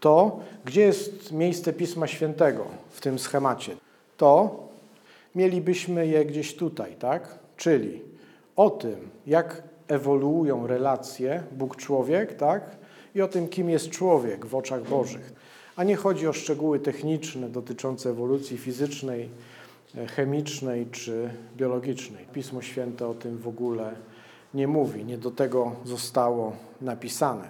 to, 0.00 0.40
gdzie 0.64 0.80
jest 0.80 1.32
miejsce 1.32 1.72
Pisma 1.72 2.06
Świętego 2.06 2.64
w 2.90 3.00
tym 3.00 3.18
schemacie, 3.18 3.76
to 4.16 4.62
mielibyśmy 5.34 6.06
je 6.06 6.24
gdzieś 6.24 6.54
tutaj, 6.56 6.94
tak? 6.94 7.38
Czyli 7.56 8.02
o 8.56 8.70
tym, 8.70 9.10
jak 9.26 9.62
ewoluują 9.88 10.66
relacje 10.66 11.42
Bóg-człowiek, 11.52 12.34
tak? 12.34 12.76
I 13.14 13.22
o 13.22 13.28
tym, 13.28 13.48
kim 13.48 13.70
jest 13.70 13.90
człowiek 13.90 14.46
w 14.46 14.54
oczach 14.54 14.88
Bożych. 14.88 15.32
A 15.76 15.84
nie 15.84 15.96
chodzi 15.96 16.28
o 16.28 16.32
szczegóły 16.32 16.80
techniczne 16.80 17.48
dotyczące 17.48 18.10
ewolucji 18.10 18.58
fizycznej, 18.58 19.28
chemicznej 20.16 20.86
czy 20.86 21.30
biologicznej. 21.56 22.26
Pismo 22.32 22.62
Święte 22.62 23.06
o 23.06 23.14
tym 23.14 23.38
w 23.38 23.48
ogóle 23.48 23.92
nie 24.54 24.68
mówi, 24.68 25.04
nie 25.04 25.18
do 25.18 25.30
tego 25.30 25.72
zostało 25.84 26.56
napisane. 26.80 27.48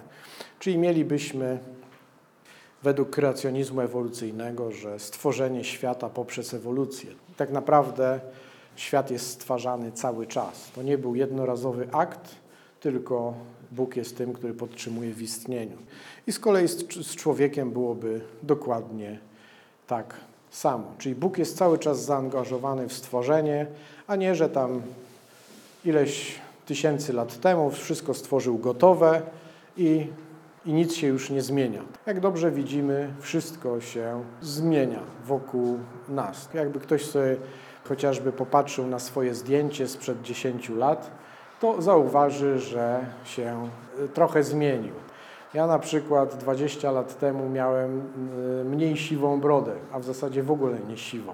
Czyli 0.59 0.77
mielibyśmy 0.77 1.59
według 2.83 3.09
kreacjonizmu 3.09 3.81
ewolucyjnego, 3.81 4.71
że 4.71 4.99
stworzenie 4.99 5.63
świata 5.63 6.09
poprzez 6.09 6.53
ewolucję. 6.53 7.11
Tak 7.37 7.51
naprawdę 7.51 8.19
świat 8.75 9.11
jest 9.11 9.29
stwarzany 9.29 9.91
cały 9.91 10.27
czas. 10.27 10.71
To 10.75 10.83
nie 10.83 10.97
był 10.97 11.15
jednorazowy 11.15 11.87
akt, 11.91 12.35
tylko 12.79 13.33
Bóg 13.71 13.95
jest 13.95 14.17
tym, 14.17 14.33
który 14.33 14.53
podtrzymuje 14.53 15.13
w 15.13 15.21
istnieniu. 15.21 15.77
I 16.27 16.31
z 16.31 16.39
kolei 16.39 16.67
z, 16.67 17.15
człowiekiem 17.15 17.71
byłoby 17.71 18.21
dokładnie 18.43 19.19
tak 19.87 20.15
samo. 20.51 20.91
Czyli 20.97 21.15
Bóg 21.15 21.37
jest 21.37 21.57
cały 21.57 21.79
czas 21.79 22.05
zaangażowany 22.05 22.87
w 22.87 22.93
stworzenie, 22.93 23.67
a 24.07 24.15
nie, 24.15 24.35
że 24.35 24.49
tam 24.49 24.81
ileś 25.85 26.35
tysięcy 26.65 27.13
lat 27.13 27.39
temu 27.39 27.71
wszystko 27.71 28.13
stworzył 28.13 28.57
gotowe 28.57 29.21
i 29.77 30.07
i 30.65 30.73
nic 30.73 30.93
się 30.93 31.07
już 31.07 31.29
nie 31.29 31.41
zmienia. 31.41 31.81
Jak 32.05 32.19
dobrze 32.19 32.51
widzimy, 32.51 33.13
wszystko 33.19 33.81
się 33.81 34.23
zmienia 34.41 34.99
wokół 35.25 35.79
nas. 36.09 36.49
Jakby 36.53 36.79
ktoś 36.79 37.05
sobie 37.05 37.35
chociażby 37.83 38.31
popatrzył 38.31 38.87
na 38.87 38.99
swoje 38.99 39.35
zdjęcie 39.35 39.87
sprzed 39.87 40.21
10 40.21 40.69
lat, 40.69 41.11
to 41.59 41.81
zauważy, 41.81 42.59
że 42.59 43.05
się 43.25 43.69
y, 43.99 44.07
trochę 44.07 44.43
zmienił. 44.43 44.93
Ja 45.53 45.67
na 45.67 45.79
przykład 45.79 46.35
20 46.35 46.91
lat 46.91 47.19
temu 47.19 47.49
miałem 47.49 48.01
y, 48.61 48.65
mniej 48.65 48.97
siwą 48.97 49.39
brodę, 49.41 49.75
a 49.91 49.99
w 49.99 50.03
zasadzie 50.03 50.43
w 50.43 50.51
ogóle 50.51 50.77
nie 50.89 50.97
siwą. 50.97 51.33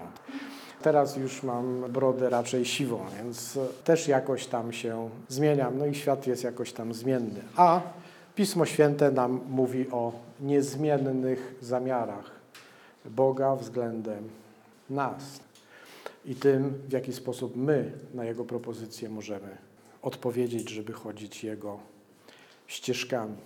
Teraz 0.81 1.17
już 1.17 1.43
mam 1.43 1.81
brodę 1.89 2.29
raczej 2.29 2.65
siwą, 2.65 2.99
więc 3.17 3.59
też 3.83 4.07
jakoś 4.07 4.47
tam 4.47 4.73
się 4.73 5.09
zmieniam, 5.27 5.77
no 5.77 5.85
i 5.85 5.95
świat 5.95 6.27
jest 6.27 6.43
jakoś 6.43 6.73
tam 6.73 6.93
zmienny. 6.93 7.41
A 7.55 7.81
Pismo 8.39 8.65
Święte 8.65 9.11
nam 9.11 9.41
mówi 9.49 9.89
o 9.91 10.13
niezmiennych 10.39 11.55
zamiarach 11.61 12.31
Boga 13.05 13.55
względem 13.55 14.29
nas 14.89 15.39
i 16.25 16.35
tym, 16.35 16.73
w 16.87 16.91
jaki 16.91 17.13
sposób 17.13 17.55
my 17.55 17.91
na 18.13 18.25
Jego 18.25 18.45
propozycje 18.45 19.09
możemy 19.09 19.57
odpowiedzieć, 20.01 20.69
żeby 20.69 20.93
chodzić 20.93 21.43
Jego 21.43 21.79
ścieżkami. 22.67 23.37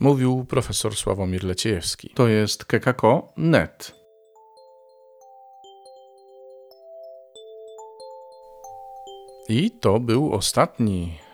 Mówił 0.00 0.44
profesor 0.44 0.96
Sławomir 0.96 1.44
Leciejewski. 1.44 2.10
To 2.14 2.28
jest 2.28 2.64
kekako.net. 2.64 3.94
I 9.48 9.70
to 9.70 10.00
był 10.00 10.32
ostatni 10.34 11.27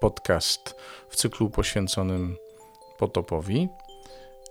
podcast 0.00 0.74
w 1.08 1.16
cyklu 1.16 1.50
poświęconym 1.50 2.36
potopowi. 2.98 3.68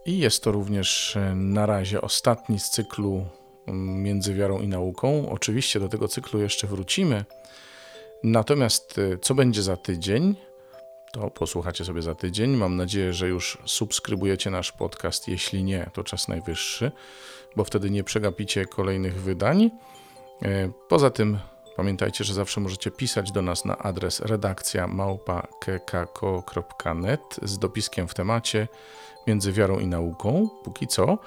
I 0.06 0.18
jest 0.18 0.44
to 0.44 0.52
również 0.52 1.18
na 1.36 1.66
razie 1.66 2.02
ostatni 2.02 2.60
z 2.60 2.70
cyklu 2.70 3.26
Między 3.68 4.34
wiarą 4.34 4.60
i 4.60 4.68
nauką. 4.68 5.30
Oczywiście 5.30 5.80
do 5.80 5.90
tego 5.90 6.08
cyklu 6.08 6.40
jeszcze 6.40 6.68
wrócimy. 6.68 7.26
Natomiast 8.24 8.98
e, 8.98 9.18
co 9.18 9.36
będzie 9.36 9.64
za 9.64 9.78
tydzień, 9.78 10.36
to 11.12 11.30
posłuchacie 11.30 11.86
sobie 11.86 12.02
za 12.02 12.16
tydzień. 12.16 12.50
Mam 12.58 12.76
nadzieję, 12.76 13.14
że 13.14 13.28
już 13.28 13.58
subskrybujecie 13.66 14.52
nasz 14.52 14.72
podcast. 14.72 15.28
Jeśli 15.28 15.64
nie, 15.64 15.90
to 15.94 16.04
czas 16.04 16.28
najwyższy, 16.28 16.92
bo 17.56 17.64
wtedy 17.64 17.90
nie 17.90 18.04
przegapicie 18.04 18.66
kolejnych 18.66 19.22
wydań. 19.22 19.70
E, 20.42 20.72
poza 20.90 21.10
tym 21.10 21.40
Pamiętajcie, 21.76 22.24
że 22.24 22.34
zawsze 22.34 22.62
możecie 22.62 22.92
pisać 22.92 23.32
do 23.32 23.42
nas 23.42 23.66
na 23.66 23.78
adres 23.78 24.20
redakcja 24.20 24.88
małpa.kekako.net 24.88 27.40
z 27.42 27.60
dopiskiem 27.60 28.08
w 28.08 28.14
temacie 28.14 28.68
między 29.28 29.52
wiarą 29.52 29.80
i 29.80 29.88
nauką, 29.88 30.50
póki 30.64 30.88
co, 30.88 31.18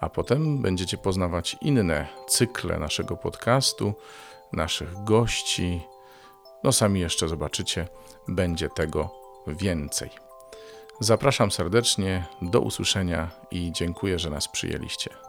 a 0.00 0.08
potem 0.08 0.62
będziecie 0.62 0.98
poznawać 0.98 1.56
inne 1.60 2.06
cykle 2.28 2.78
naszego 2.78 3.16
podcastu, 3.16 3.94
naszych 4.52 5.04
gości, 5.04 5.80
No 6.64 6.72
sami 6.72 7.00
jeszcze 7.00 7.28
zobaczycie, 7.28 7.88
będzie 8.28 8.68
tego 8.68 9.10
więcej. 9.46 10.10
Zapraszam 11.00 11.50
serdecznie, 11.50 12.24
do 12.42 12.60
usłyszenia 12.60 13.30
i 13.50 13.72
dziękuję, 13.72 14.18
że 14.18 14.30
nas 14.30 14.48
przyjęliście. 14.48 15.21